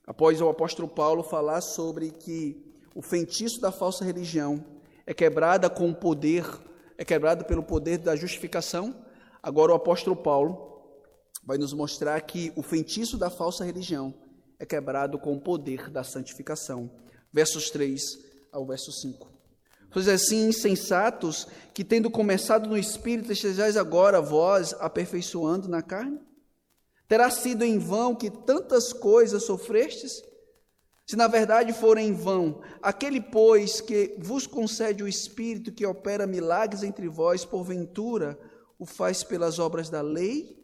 após 0.09 0.41
o 0.41 0.49
apóstolo 0.49 0.87
Paulo 0.87 1.21
falar 1.21 1.61
sobre 1.61 2.09
que 2.09 2.57
o 2.95 3.01
feitiço 3.01 3.61
da 3.61 3.71
falsa 3.71 4.03
religião 4.03 4.65
é 5.05 5.13
quebrada 5.13 5.69
com 5.69 5.87
o 5.87 5.93
poder, 5.93 6.43
é 6.97 7.05
quebrado 7.05 7.45
pelo 7.45 7.61
poder 7.61 7.99
da 7.99 8.15
justificação, 8.15 8.95
agora 9.41 9.71
o 9.71 9.75
apóstolo 9.75 10.15
Paulo 10.15 10.81
vai 11.43 11.59
nos 11.59 11.73
mostrar 11.73 12.19
que 12.21 12.51
o 12.55 12.63
feitiço 12.63 13.19
da 13.19 13.29
falsa 13.29 13.63
religião 13.63 14.11
é 14.59 14.65
quebrado 14.65 15.17
com 15.17 15.33
o 15.33 15.41
poder 15.41 15.89
da 15.89 16.03
santificação. 16.03 16.91
Versos 17.31 17.69
3 17.69 18.01
ao 18.51 18.65
verso 18.65 18.91
5. 18.91 19.31
Pois 19.91 20.07
assim, 20.07 20.49
insensatos, 20.49 21.47
que 21.73 21.83
tendo 21.83 22.11
começado 22.11 22.69
no 22.69 22.77
espírito, 22.77 23.31
estejais 23.31 23.77
agora 23.77 24.21
vós 24.21 24.73
aperfeiçoando 24.79 25.67
na 25.67 25.81
carne? 25.81 26.19
Terá 27.07 27.31
sido 27.31 27.63
em 27.63 27.79
vão 27.79 28.15
que 28.15 28.29
tantas 28.29 28.93
coisas 28.93 29.43
sofrestes? 29.43 30.21
Se 31.07 31.15
na 31.15 31.25
verdade 31.25 31.73
for 31.73 31.97
em 31.97 32.13
vão, 32.13 32.61
aquele, 32.83 33.19
pois, 33.19 33.81
que 33.81 34.15
vos 34.19 34.45
concede 34.45 35.01
o 35.01 35.07
Espírito 35.07 35.71
que 35.71 35.83
opera 35.83 36.27
milagres 36.27 36.83
entre 36.83 37.07
vós, 37.07 37.43
porventura 37.43 38.37
o 38.77 38.85
faz 38.85 39.23
pelas 39.23 39.57
obras 39.57 39.89
da 39.89 40.01
lei 40.01 40.63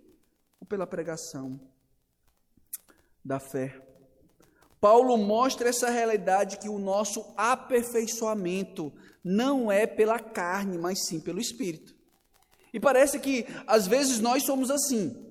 ou 0.59 0.67
pela 0.67 0.85
pregação 0.85 1.59
da 3.23 3.39
fé? 3.39 3.84
Paulo 4.85 5.17
mostra 5.17 5.69
essa 5.69 5.89
realidade 5.89 6.59
que 6.59 6.69
o 6.69 6.77
nosso 6.77 7.33
aperfeiçoamento 7.35 8.93
não 9.23 9.71
é 9.71 9.87
pela 9.87 10.19
carne, 10.19 10.77
mas 10.77 11.07
sim 11.07 11.19
pelo 11.19 11.39
Espírito. 11.39 11.95
E 12.71 12.79
parece 12.79 13.19
que 13.19 13.47
às 13.65 13.87
vezes 13.87 14.19
nós 14.19 14.43
somos 14.43 14.69
assim. 14.69 15.25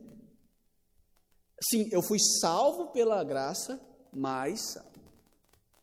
Sim, 1.71 1.89
eu 1.93 2.03
fui 2.03 2.19
salvo 2.41 2.89
pela 2.89 3.23
graça, 3.23 3.81
mas 4.13 4.77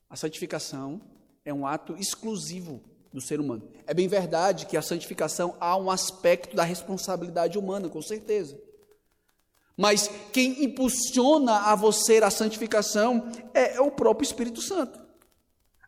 a 0.09 0.17
santificação 0.17 0.99
é 1.45 1.53
um 1.53 1.65
ato 1.65 1.95
exclusivo 1.95 2.83
do 3.13 3.21
ser 3.21 3.39
humano. 3.39 3.71
É 3.87 3.93
bem 3.93 4.09
verdade 4.09 4.65
que 4.65 4.75
a 4.75 4.81
santificação 4.81 5.55
há 5.61 5.77
um 5.77 5.89
aspecto 5.89 6.57
da 6.57 6.65
responsabilidade 6.65 7.57
humana, 7.57 7.87
com 7.87 8.01
certeza. 8.01 8.61
Mas 9.81 10.11
quem 10.31 10.63
impulsiona 10.63 11.71
a 11.71 11.73
você 11.73 12.19
a 12.19 12.29
santificação 12.29 13.31
é, 13.51 13.77
é 13.77 13.81
o 13.81 13.89
próprio 13.89 14.23
Espírito 14.23 14.61
Santo. 14.61 14.99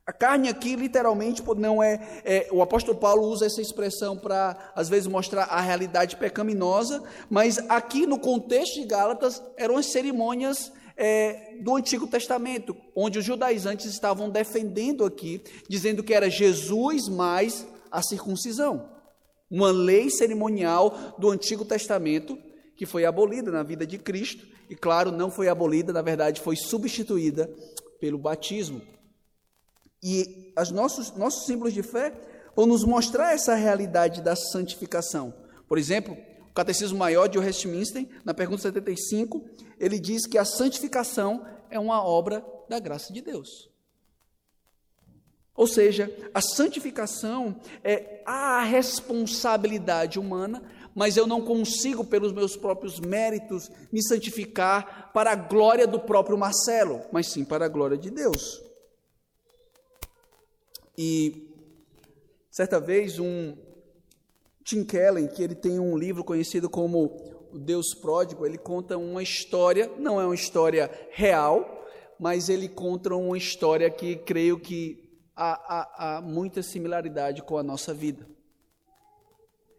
A 0.03 0.11
carne 0.11 0.49
aqui, 0.49 0.75
literalmente, 0.75 1.43
não 1.57 1.81
é, 1.81 2.21
é, 2.25 2.47
O 2.51 2.63
apóstolo 2.63 2.97
Paulo 2.97 3.27
usa 3.27 3.45
essa 3.45 3.61
expressão 3.61 4.17
para, 4.17 4.71
às 4.75 4.89
vezes, 4.89 5.05
mostrar 5.05 5.43
a 5.43 5.61
realidade 5.61 6.15
pecaminosa, 6.15 7.03
mas 7.29 7.59
aqui 7.69 8.07
no 8.07 8.17
contexto 8.17 8.81
de 8.81 8.87
Gálatas, 8.87 9.43
eram 9.57 9.77
as 9.77 9.85
cerimônias 9.85 10.71
é, 10.97 11.57
do 11.61 11.75
Antigo 11.75 12.07
Testamento, 12.07 12.75
onde 12.95 13.19
os 13.19 13.25
judaizantes 13.25 13.85
estavam 13.85 14.27
defendendo 14.27 15.05
aqui, 15.05 15.39
dizendo 15.69 16.01
que 16.01 16.15
era 16.15 16.31
Jesus 16.31 17.07
mais 17.07 17.63
a 17.91 18.01
circuncisão. 18.01 18.89
Uma 19.51 19.69
lei 19.69 20.09
cerimonial 20.09 21.13
do 21.19 21.29
Antigo 21.29 21.63
Testamento 21.63 22.35
que 22.83 22.85
foi 22.85 23.05
abolida 23.05 23.49
na 23.49 23.63
vida 23.63 23.87
de 23.87 23.97
Cristo, 23.97 24.45
e 24.69 24.75
claro, 24.75 25.09
não 25.09 25.31
foi 25.31 25.47
abolida, 25.47 25.93
na 25.93 26.01
verdade, 26.01 26.41
foi 26.41 26.57
substituída 26.57 27.49
pelo 27.97 28.17
batismo. 28.17 28.81
E 30.03 30.53
os 30.59 30.69
nossos, 30.69 31.15
nossos 31.15 31.45
símbolos 31.45 31.73
de 31.73 31.81
fé 31.81 32.13
vão 32.53 32.65
nos 32.65 32.83
mostrar 32.83 33.33
essa 33.33 33.55
realidade 33.55 34.21
da 34.21 34.35
santificação. 34.35 35.33
Por 35.65 35.77
exemplo, 35.77 36.17
o 36.49 36.53
Catecismo 36.53 36.99
Maior 36.99 37.27
de 37.27 37.39
Westminster, 37.39 38.05
na 38.25 38.33
pergunta 38.33 38.63
75, 38.63 39.41
ele 39.79 39.97
diz 39.97 40.27
que 40.27 40.37
a 40.37 40.43
santificação 40.43 41.47
é 41.69 41.79
uma 41.79 42.03
obra 42.03 42.45
da 42.67 42.79
graça 42.79 43.13
de 43.13 43.21
Deus. 43.21 43.71
Ou 45.55 45.67
seja, 45.67 46.13
a 46.33 46.41
santificação 46.41 47.55
é 47.81 48.21
a 48.25 48.61
responsabilidade 48.63 50.19
humana 50.19 50.61
mas 50.95 51.17
eu 51.17 51.25
não 51.25 51.41
consigo, 51.41 52.03
pelos 52.03 52.31
meus 52.31 52.55
próprios 52.55 52.99
méritos, 52.99 53.69
me 53.91 54.03
santificar 54.03 55.11
para 55.13 55.31
a 55.31 55.35
glória 55.35 55.87
do 55.87 55.99
próprio 55.99 56.37
Marcelo, 56.37 57.01
mas 57.11 57.27
sim 57.27 57.43
para 57.43 57.65
a 57.65 57.69
glória 57.69 57.97
de 57.97 58.09
Deus. 58.09 58.61
E 60.97 61.49
certa 62.51 62.79
vez 62.79 63.17
um 63.19 63.55
Tim 64.63 64.83
Keller, 64.83 65.31
que 65.33 65.43
ele 65.43 65.55
tem 65.55 65.79
um 65.79 65.97
livro 65.97 66.23
conhecido 66.23 66.69
como 66.69 67.49
O 67.51 67.59
Deus 67.59 67.93
Pródigo, 67.93 68.45
ele 68.45 68.57
conta 68.57 68.97
uma 68.97 69.21
história, 69.21 69.91
não 69.97 70.21
é 70.21 70.25
uma 70.25 70.35
história 70.35 70.89
real, 71.11 71.83
mas 72.19 72.49
ele 72.49 72.69
conta 72.69 73.13
uma 73.15 73.37
história 73.37 73.89
que 73.89 74.15
creio 74.15 74.59
que 74.59 75.03
há, 75.35 75.53
há, 75.53 76.17
há 76.17 76.21
muita 76.21 76.61
similaridade 76.61 77.41
com 77.41 77.57
a 77.57 77.63
nossa 77.63 77.93
vida. 77.93 78.25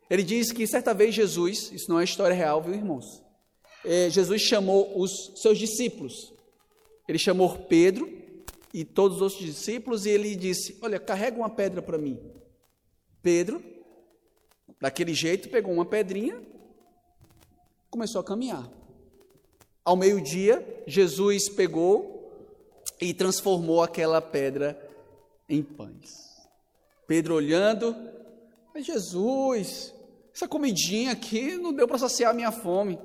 Ele 0.08 0.22
diz 0.22 0.52
que 0.52 0.66
certa 0.66 0.92
vez 0.92 1.14
Jesus, 1.14 1.70
isso 1.72 1.90
não 1.90 1.98
é 1.98 2.04
história 2.04 2.34
real, 2.34 2.62
viu, 2.62 2.74
irmãos? 2.74 3.22
É, 3.84 4.08
Jesus 4.10 4.42
chamou 4.42 5.00
os 5.00 5.32
seus 5.36 5.58
discípulos. 5.58 6.32
Ele 7.08 7.18
chamou 7.18 7.58
Pedro 7.58 8.10
e 8.72 8.84
todos 8.84 9.18
os 9.18 9.22
outros 9.22 9.40
discípulos 9.40 10.04
e 10.04 10.10
ele 10.10 10.34
disse: 10.34 10.78
Olha, 10.82 10.98
carrega 10.98 11.36
uma 11.36 11.50
pedra 11.50 11.80
para 11.80 11.96
mim. 11.96 12.18
Pedro, 13.22 13.62
daquele 14.80 15.14
jeito, 15.14 15.48
pegou 15.48 15.72
uma 15.72 15.84
pedrinha, 15.84 16.42
começou 17.90 18.20
a 18.20 18.24
caminhar. 18.24 18.68
Ao 19.84 19.96
meio-dia, 19.96 20.82
Jesus 20.86 21.48
pegou 21.48 22.14
e 23.00 23.14
transformou 23.14 23.82
aquela 23.82 24.20
pedra 24.20 24.80
em 25.48 25.62
pães. 25.62 26.34
Pedro 27.06 27.34
olhando, 27.34 27.94
mas 28.74 28.86
Jesus, 28.86 29.93
essa 30.34 30.48
comidinha 30.48 31.12
aqui 31.12 31.56
não 31.56 31.72
deu 31.72 31.86
para 31.86 31.96
saciar 31.96 32.32
a 32.32 32.34
minha 32.34 32.50
fome. 32.50 32.98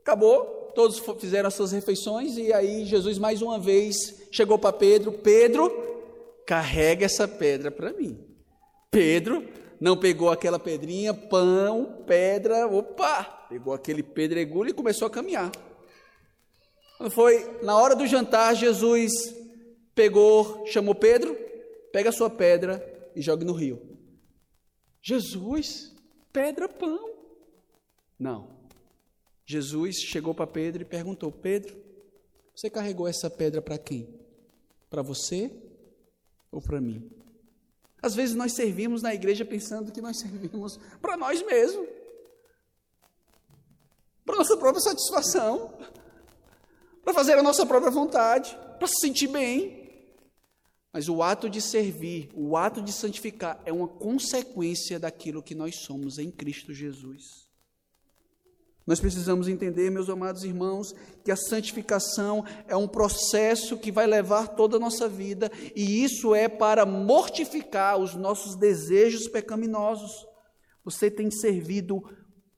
Acabou, 0.00 0.72
todos 0.74 0.98
fizeram 1.20 1.48
as 1.48 1.54
suas 1.54 1.72
refeições 1.72 2.38
e 2.38 2.52
aí 2.52 2.86
Jesus 2.86 3.18
mais 3.18 3.42
uma 3.42 3.58
vez 3.58 3.96
chegou 4.30 4.58
para 4.58 4.72
Pedro: 4.72 5.12
Pedro, 5.12 5.70
carrega 6.46 7.04
essa 7.04 7.28
pedra 7.28 7.70
para 7.70 7.92
mim. 7.92 8.18
Pedro 8.90 9.46
não 9.78 9.94
pegou 9.94 10.30
aquela 10.30 10.58
pedrinha, 10.58 11.12
pão, 11.12 12.02
pedra, 12.06 12.66
opa, 12.66 13.24
pegou 13.50 13.74
aquele 13.74 14.02
pedregulho 14.02 14.70
e 14.70 14.74
começou 14.74 15.06
a 15.06 15.10
caminhar. 15.10 15.52
Quando 16.96 17.10
foi 17.10 17.58
na 17.62 17.76
hora 17.76 17.94
do 17.94 18.06
jantar, 18.06 18.54
Jesus 18.54 19.12
pegou, 19.94 20.64
chamou 20.66 20.94
Pedro, 20.94 21.36
pega 21.92 22.08
a 22.08 22.12
sua 22.12 22.30
pedra 22.30 22.82
e 23.14 23.20
joga 23.20 23.44
no 23.44 23.52
rio. 23.52 23.82
Jesus, 25.02 25.94
pedra 26.36 26.68
pão. 26.68 27.14
Não. 28.18 28.50
Jesus 29.46 29.96
chegou 29.96 30.34
para 30.34 30.46
Pedro 30.46 30.82
e 30.82 30.84
perguntou: 30.84 31.32
Pedro, 31.32 31.74
você 32.54 32.68
carregou 32.68 33.08
essa 33.08 33.30
pedra 33.30 33.62
para 33.62 33.78
quem? 33.78 34.20
Para 34.90 35.00
você 35.00 35.50
ou 36.52 36.60
para 36.60 36.78
mim? 36.78 37.10
Às 38.02 38.14
vezes 38.14 38.36
nós 38.36 38.52
servimos 38.52 39.00
na 39.00 39.14
igreja 39.14 39.46
pensando 39.46 39.90
que 39.90 40.02
nós 40.02 40.20
servimos 40.20 40.78
para 41.00 41.16
nós 41.16 41.42
mesmos, 41.42 41.88
para 44.26 44.36
nossa 44.36 44.58
própria 44.58 44.82
satisfação, 44.82 45.72
para 47.02 47.14
fazer 47.14 47.38
a 47.38 47.42
nossa 47.42 47.64
própria 47.64 47.90
vontade, 47.90 48.54
para 48.78 48.86
se 48.86 49.00
sentir 49.00 49.28
bem. 49.28 49.85
Mas 50.96 51.10
o 51.10 51.22
ato 51.22 51.50
de 51.50 51.60
servir, 51.60 52.30
o 52.34 52.56
ato 52.56 52.80
de 52.80 52.90
santificar, 52.90 53.60
é 53.66 53.70
uma 53.70 53.86
consequência 53.86 54.98
daquilo 54.98 55.42
que 55.42 55.54
nós 55.54 55.76
somos 55.80 56.18
em 56.18 56.30
Cristo 56.30 56.72
Jesus. 56.72 57.46
Nós 58.86 58.98
precisamos 58.98 59.46
entender, 59.46 59.90
meus 59.90 60.08
amados 60.08 60.42
irmãos, 60.42 60.94
que 61.22 61.30
a 61.30 61.36
santificação 61.36 62.46
é 62.66 62.74
um 62.74 62.88
processo 62.88 63.76
que 63.76 63.92
vai 63.92 64.06
levar 64.06 64.56
toda 64.56 64.78
a 64.78 64.80
nossa 64.80 65.06
vida, 65.06 65.52
e 65.74 66.02
isso 66.02 66.34
é 66.34 66.48
para 66.48 66.86
mortificar 66.86 67.98
os 67.98 68.14
nossos 68.14 68.56
desejos 68.56 69.28
pecaminosos. 69.28 70.26
Você 70.82 71.10
tem 71.10 71.30
servido 71.30 72.02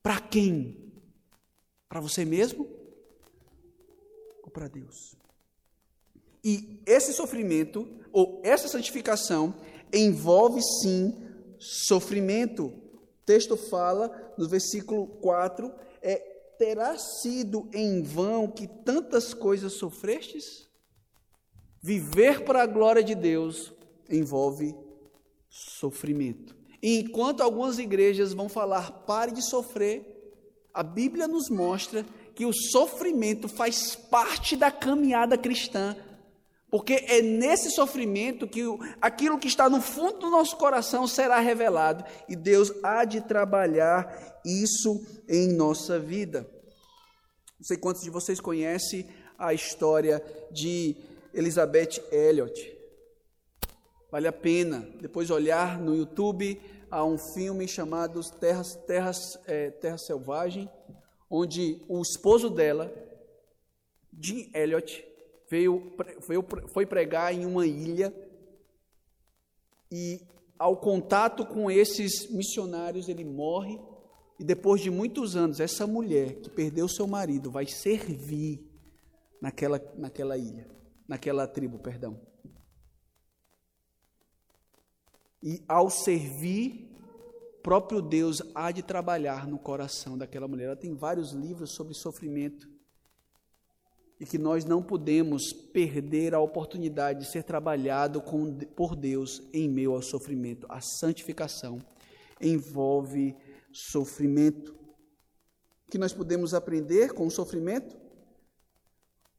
para 0.01 0.21
quem? 0.21 0.93
Para 1.89 1.99
você 1.99 2.25
mesmo 2.25 2.69
ou 4.45 4.49
para 4.49 4.69
Deus? 4.69 5.19
E 6.45 6.81
esse 6.87 7.13
sofrimento, 7.13 7.89
ou 8.19 8.41
essa 8.43 8.67
santificação, 8.67 9.55
envolve 9.93 10.61
sim 10.83 11.17
sofrimento. 11.57 12.65
O 12.65 13.25
texto 13.25 13.57
fala, 13.57 14.11
no 14.37 14.49
versículo 14.49 15.07
4, 15.07 15.73
é, 16.03 16.17
terá 16.59 16.99
sido 16.99 17.71
em 17.73 18.03
vão 18.03 18.49
que 18.49 18.67
tantas 18.67 19.33
coisas 19.33 19.75
sofrestes? 19.75 20.69
Viver 21.81 22.43
para 22.45 22.65
a 22.65 22.67
glória 22.67 23.05
de 23.05 23.15
Deus 23.15 23.73
envolve 24.11 24.75
sofrimento. 25.49 26.57
E 26.83 26.99
enquanto 26.99 27.41
algumas 27.41 27.79
igrejas 27.79 28.33
vão 28.33 28.49
falar 28.49 29.05
pare 29.07 29.31
de 29.31 29.49
sofrer, 29.49 30.35
a 30.75 30.83
Bíblia 30.83 31.29
nos 31.29 31.49
mostra 31.49 32.05
que 32.35 32.45
o 32.45 32.53
sofrimento 32.53 33.49
faz 33.49 33.95
parte 33.95 34.57
da 34.57 34.73
caminhada 34.73 35.39
cristã. 35.39 35.97
Porque 36.71 37.05
é 37.09 37.23
nesse 37.23 37.71
sofrimento 37.71 38.47
que 38.47 38.63
aquilo 39.01 39.39
que 39.39 39.49
está 39.49 39.71
no 39.71 39.81
fundo 39.81 40.19
do 40.19 40.31
nosso 40.31 40.57
coração 40.57 41.07
será 41.07 41.39
revelado 41.39 42.05
e 42.29 42.37
Deus 42.37 42.73
há 42.83 43.05
de 43.05 43.23
trabalhar 43.23 44.41
isso 44.45 45.03
em 45.27 45.49
nossa 45.49 45.99
vida. 45.99 46.47
Não 47.59 47.65
sei 47.65 47.77
quantos 47.79 48.03
de 48.03 48.11
vocês 48.11 48.39
conhecem 48.39 49.09
a 49.39 49.55
história 49.55 50.23
de 50.51 50.95
Elizabeth 51.33 52.03
Elliot. 52.13 52.77
Vale 54.11 54.29
a 54.29 54.33
pena 54.33 54.89
depois 55.01 55.31
olhar 55.31 55.79
no 55.79 55.97
YouTube 55.97 56.61
a 56.91 57.05
um 57.05 57.19
filme 57.19 57.67
chamado 57.67 58.21
Terras, 58.39 58.75
Terras, 58.87 59.39
é, 59.47 59.71
Terra 59.71 59.99
Selvagem, 59.99 60.71
onde 61.31 61.83
o 61.89 62.01
esposo 62.03 62.51
dela, 62.51 62.93
Jim 64.19 64.51
Elliot, 64.55 65.08
veio, 65.51 65.93
foi 66.73 66.87
pregar 66.87 67.35
em 67.35 67.47
uma 67.47 67.67
ilha 67.67 68.13
e, 69.91 70.21
ao 70.59 70.77
contato 70.77 71.47
com 71.47 71.71
esses 71.71 72.31
missionários, 72.31 73.09
ele 73.09 73.25
morre. 73.25 73.81
E 74.39 74.45
depois 74.45 74.81
de 74.81 74.91
muitos 74.91 75.35
anos, 75.35 75.59
essa 75.59 75.87
mulher 75.87 76.37
que 76.41 76.51
perdeu 76.51 76.89
seu 76.89 77.07
marido 77.07 77.51
vai 77.51 77.67
servir 77.67 78.65
naquela, 79.41 79.81
naquela 79.97 80.37
ilha, 80.37 80.69
naquela 81.09 81.47
tribo, 81.47 81.79
perdão. 81.79 82.21
E 85.43 85.65
ao 85.67 85.91
servir, 85.91 86.89
próprio 87.63 88.01
Deus 88.01 88.41
há 88.55 88.71
de 88.71 88.83
trabalhar 88.83 89.47
no 89.47 89.59
coração 89.59 90.17
daquela 90.17 90.47
mulher. 90.47 90.67
Ela 90.67 90.77
tem 90.77 90.95
vários 90.95 91.33
livros 91.33 91.75
sobre 91.75 91.95
sofrimento 91.95 92.69
e 94.21 94.27
que 94.27 94.39
nós 94.39 94.65
não 94.65 94.83
podemos 94.83 95.53
perder 95.53 96.35
a 96.35 96.41
oportunidade 96.41 97.21
de 97.21 97.31
ser 97.31 97.45
trabalhado 97.45 98.21
com, 98.21 98.53
por 98.55 98.97
Deus 98.97 99.43
em 99.53 99.69
meio 99.69 99.93
ao 99.93 100.03
sofrimento. 100.03 100.67
A 100.69 100.81
santificação 100.81 101.79
envolve 102.41 103.37
sofrimento. 103.73 104.73
O 105.87 105.91
que 105.91 105.99
nós 105.99 106.13
podemos 106.13 106.53
aprender 106.53 107.13
com 107.13 107.27
o 107.27 107.31
sofrimento? 107.31 107.97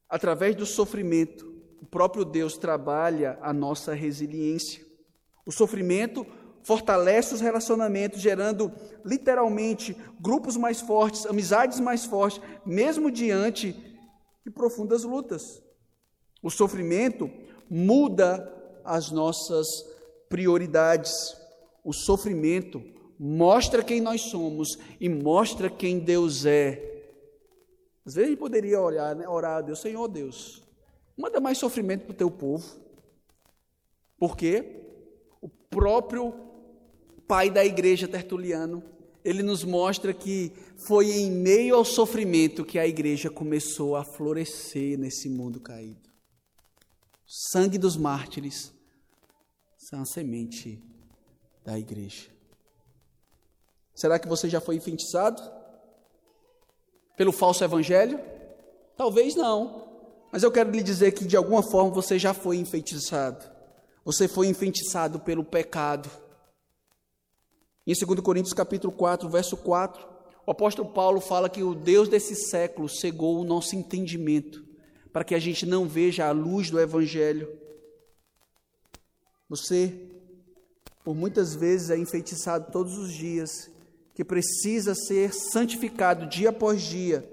Através 0.08 0.56
do 0.56 0.66
sofrimento, 0.66 1.46
o 1.82 1.86
próprio 1.86 2.24
Deus 2.24 2.58
trabalha 2.58 3.38
a 3.42 3.52
nossa 3.54 3.94
resiliência. 3.94 4.84
O 5.46 5.52
sofrimento 5.52 6.26
fortalece 6.64 7.34
os 7.34 7.42
relacionamentos, 7.42 8.22
gerando 8.22 8.72
literalmente 9.04 9.96
grupos 10.20 10.58
mais 10.58 10.82
fortes, 10.82 11.26
amizades 11.26 11.80
mais 11.80 12.06
fortes, 12.06 12.42
mesmo 12.66 13.12
diante 13.12 13.89
profundas 14.52 15.04
lutas. 15.04 15.62
O 16.42 16.50
sofrimento 16.50 17.30
muda 17.70 18.52
as 18.84 19.12
nossas 19.12 19.68
prioridades. 20.28 21.14
O 21.84 21.94
sofrimento 21.94 22.82
mostra 23.20 23.84
quem 23.84 24.00
nós 24.00 24.22
somos 24.22 24.78
e 25.00 25.10
mostra 25.10 25.70
quem 25.70 26.00
Deus 26.00 26.46
é. 26.46 26.90
Às 28.06 28.16
vezes 28.16 28.28
a 28.28 28.32
gente 28.32 28.40
poderia 28.40 28.82
olhar, 28.82 29.16
né, 29.16 29.28
orar 29.28 29.58
a 29.58 29.62
Deus, 29.62 29.82
Senhor 29.82 30.08
Deus, 30.08 30.64
manda 31.18 31.40
mais 31.40 31.58
sofrimento 31.58 32.06
para 32.06 32.14
o 32.14 32.18
teu 32.18 32.32
povo. 32.32 32.66
Por 34.18 34.36
quê? 34.36 34.84
O 35.42 35.50
próprio 35.50 36.34
pai 37.28 37.50
da 37.50 37.64
igreja 37.64 38.08
Tertuliano 38.08 38.82
ele 39.24 39.44
nos 39.44 39.64
mostra 39.64 40.14
que 40.14 40.52
foi 40.88 41.12
em 41.12 41.32
meio 41.32 41.76
ao 41.76 41.84
sofrimento 41.84 42.66
que 42.66 42.80
a 42.80 42.88
igreja 42.88 43.30
começou 43.30 43.96
a 43.96 44.04
florescer 44.04 44.98
nesse 44.98 45.30
mundo 45.30 45.60
caído. 45.60 46.10
O 47.28 47.52
sangue 47.52 47.78
dos 47.78 47.98
mártires 47.98 48.74
são 49.78 50.02
a 50.02 50.06
semente 50.06 50.82
da 51.64 51.78
igreja. 51.78 52.28
Será 53.94 54.18
que 54.18 54.28
você 54.28 54.48
já 54.48 54.62
foi 54.62 54.76
enfeitiçado 54.76 55.42
pelo 57.18 57.32
falso 57.32 57.64
evangelho? 57.64 58.20
Talvez 58.96 59.36
não. 59.36 59.90
Mas 60.32 60.44
eu 60.44 60.52
quero 60.52 60.72
lhe 60.72 60.82
dizer 60.82 61.12
que 61.12 61.26
de 61.26 61.36
alguma 61.36 61.62
forma 61.62 61.92
você 61.92 62.18
já 62.18 62.34
foi 62.34 62.58
enfeitiçado. 62.58 63.44
Você 64.06 64.28
foi 64.28 64.48
enfeitiçado 64.48 65.20
pelo 65.20 65.44
pecado. 65.44 66.10
Em 67.90 67.94
2 67.96 68.20
Coríntios 68.20 68.54
capítulo 68.54 68.94
4, 68.94 69.28
verso 69.28 69.58
4, 69.58 70.08
o 70.46 70.52
apóstolo 70.52 70.90
Paulo 70.90 71.20
fala 71.20 71.50
que 71.50 71.64
o 71.64 71.74
Deus 71.74 72.08
desse 72.08 72.36
século 72.36 72.88
cegou 72.88 73.40
o 73.40 73.44
nosso 73.44 73.76
entendimento, 73.76 74.64
para 75.12 75.24
que 75.24 75.34
a 75.34 75.40
gente 75.40 75.66
não 75.66 75.88
veja 75.88 76.28
a 76.28 76.32
luz 76.32 76.70
do 76.70 76.80
evangelho. 76.80 77.52
Você, 79.50 80.08
por 81.04 81.16
muitas 81.16 81.56
vezes, 81.56 81.90
é 81.90 81.98
enfeitiçado 81.98 82.72
todos 82.72 82.96
os 82.96 83.12
dias, 83.12 83.72
que 84.14 84.24
precisa 84.24 84.94
ser 84.94 85.34
santificado 85.34 86.28
dia 86.28 86.50
após 86.50 86.84
dia, 86.84 87.28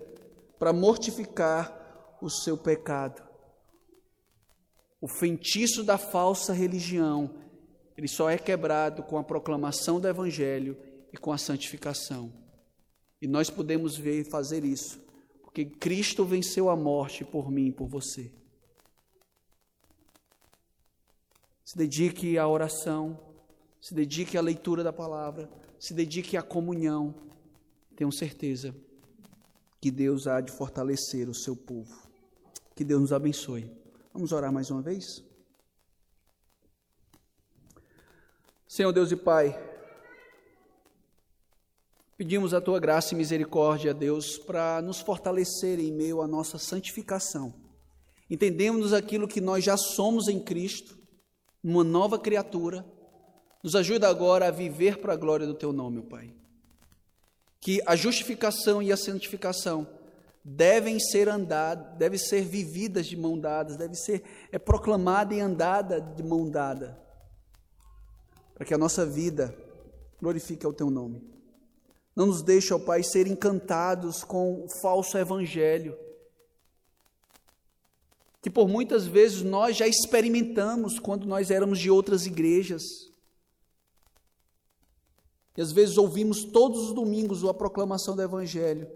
para 0.58 0.72
mortificar 0.72 2.16
o 2.18 2.30
seu 2.30 2.56
pecado. 2.56 3.22
O 5.02 5.06
feitiço 5.06 5.84
da 5.84 5.98
falsa 5.98 6.54
religião 6.54 7.44
ele 7.96 8.08
só 8.08 8.28
é 8.28 8.36
quebrado 8.36 9.02
com 9.02 9.16
a 9.16 9.24
proclamação 9.24 9.98
do 9.98 10.06
Evangelho 10.06 10.76
e 11.12 11.16
com 11.16 11.32
a 11.32 11.38
santificação. 11.38 12.32
E 13.20 13.26
nós 13.26 13.48
podemos 13.48 13.96
ver 13.96 14.20
e 14.20 14.24
fazer 14.24 14.64
isso, 14.64 15.00
porque 15.42 15.64
Cristo 15.64 16.24
venceu 16.24 16.68
a 16.68 16.76
morte 16.76 17.24
por 17.24 17.50
mim 17.50 17.68
e 17.68 17.72
por 17.72 17.88
você. 17.88 18.30
Se 21.64 21.76
dedique 21.76 22.36
à 22.38 22.46
oração, 22.46 23.18
se 23.80 23.94
dedique 23.94 24.36
à 24.36 24.40
leitura 24.40 24.84
da 24.84 24.92
palavra, 24.92 25.50
se 25.78 25.94
dedique 25.94 26.36
à 26.36 26.42
comunhão. 26.42 27.14
Tenho 27.96 28.12
certeza 28.12 28.74
que 29.80 29.90
Deus 29.90 30.26
há 30.26 30.40
de 30.40 30.52
fortalecer 30.52 31.28
o 31.28 31.34
seu 31.34 31.56
povo. 31.56 32.06
Que 32.74 32.84
Deus 32.84 33.00
nos 33.00 33.12
abençoe. 33.12 33.70
Vamos 34.12 34.32
orar 34.32 34.52
mais 34.52 34.70
uma 34.70 34.82
vez? 34.82 35.24
Senhor 38.68 38.90
Deus 38.90 39.12
e 39.12 39.16
Pai, 39.16 39.56
pedimos 42.16 42.52
a 42.52 42.60
tua 42.60 42.80
graça 42.80 43.14
e 43.14 43.16
misericórdia, 43.16 43.94
Deus, 43.94 44.38
para 44.38 44.82
nos 44.82 45.00
fortalecer 45.00 45.78
em 45.78 45.92
meio 45.92 46.20
à 46.20 46.26
nossa 46.26 46.58
santificação. 46.58 47.54
Entendemos 48.28 48.92
aquilo 48.92 49.28
que 49.28 49.40
nós 49.40 49.62
já 49.62 49.76
somos 49.76 50.26
em 50.26 50.40
Cristo, 50.40 50.98
uma 51.62 51.84
nova 51.84 52.18
criatura. 52.18 52.84
Nos 53.62 53.76
ajuda 53.76 54.08
agora 54.08 54.48
a 54.48 54.50
viver 54.50 54.98
para 54.98 55.12
a 55.12 55.16
glória 55.16 55.46
do 55.46 55.54
teu 55.54 55.72
nome, 55.72 56.02
Pai. 56.02 56.34
Que 57.60 57.80
a 57.86 57.94
justificação 57.94 58.82
e 58.82 58.90
a 58.90 58.96
santificação 58.96 59.86
devem 60.44 60.98
ser 60.98 61.28
andadas, 61.28 61.96
devem 61.96 62.18
ser 62.18 62.42
vividas 62.42 63.06
de 63.06 63.16
mão 63.16 63.38
dadas, 63.38 63.76
deve 63.76 63.94
ser 63.94 64.24
é 64.50 64.58
proclamada 64.58 65.32
e 65.32 65.40
andada 65.40 66.00
de 66.00 66.22
mão 66.24 66.50
dada 66.50 67.05
para 68.56 68.64
que 68.64 68.72
a 68.72 68.78
nossa 68.78 69.04
vida 69.04 69.54
glorifique 70.18 70.64
ao 70.64 70.72
teu 70.72 70.88
nome. 70.88 71.22
Não 72.16 72.24
nos 72.24 72.40
deixe, 72.40 72.72
ó 72.72 72.78
Pai, 72.78 73.02
ser 73.02 73.26
encantados 73.26 74.24
com 74.24 74.64
o 74.64 74.68
falso 74.80 75.18
evangelho, 75.18 75.94
que 78.40 78.48
por 78.48 78.66
muitas 78.66 79.06
vezes 79.06 79.42
nós 79.42 79.76
já 79.76 79.86
experimentamos 79.86 80.98
quando 80.98 81.26
nós 81.26 81.50
éramos 81.50 81.78
de 81.78 81.90
outras 81.90 82.24
igrejas. 82.24 82.82
E 85.54 85.60
às 85.60 85.70
vezes 85.70 85.98
ouvimos 85.98 86.42
todos 86.44 86.88
os 86.88 86.94
domingos 86.94 87.44
a 87.44 87.52
proclamação 87.52 88.16
do 88.16 88.22
evangelho, 88.22 88.90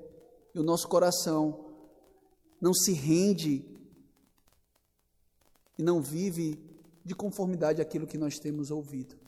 e 0.54 0.58
o 0.58 0.62
nosso 0.62 0.88
coração 0.88 1.66
não 2.58 2.72
se 2.72 2.94
rende 2.94 3.62
e 5.76 5.82
não 5.82 6.00
vive 6.00 6.58
de 7.04 7.14
conformidade 7.14 7.82
àquilo 7.82 8.06
que 8.06 8.16
nós 8.16 8.38
temos 8.38 8.70
ouvido. 8.70 9.19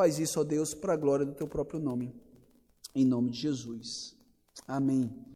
Faz 0.00 0.18
isso, 0.18 0.40
ó 0.40 0.44
Deus, 0.44 0.72
para 0.72 0.94
a 0.94 0.96
glória 0.96 1.26
do 1.26 1.34
teu 1.34 1.46
próprio 1.46 1.78
nome. 1.78 2.10
Em 2.94 3.04
nome 3.04 3.28
de 3.28 3.38
Jesus. 3.38 4.16
Amém. 4.66 5.14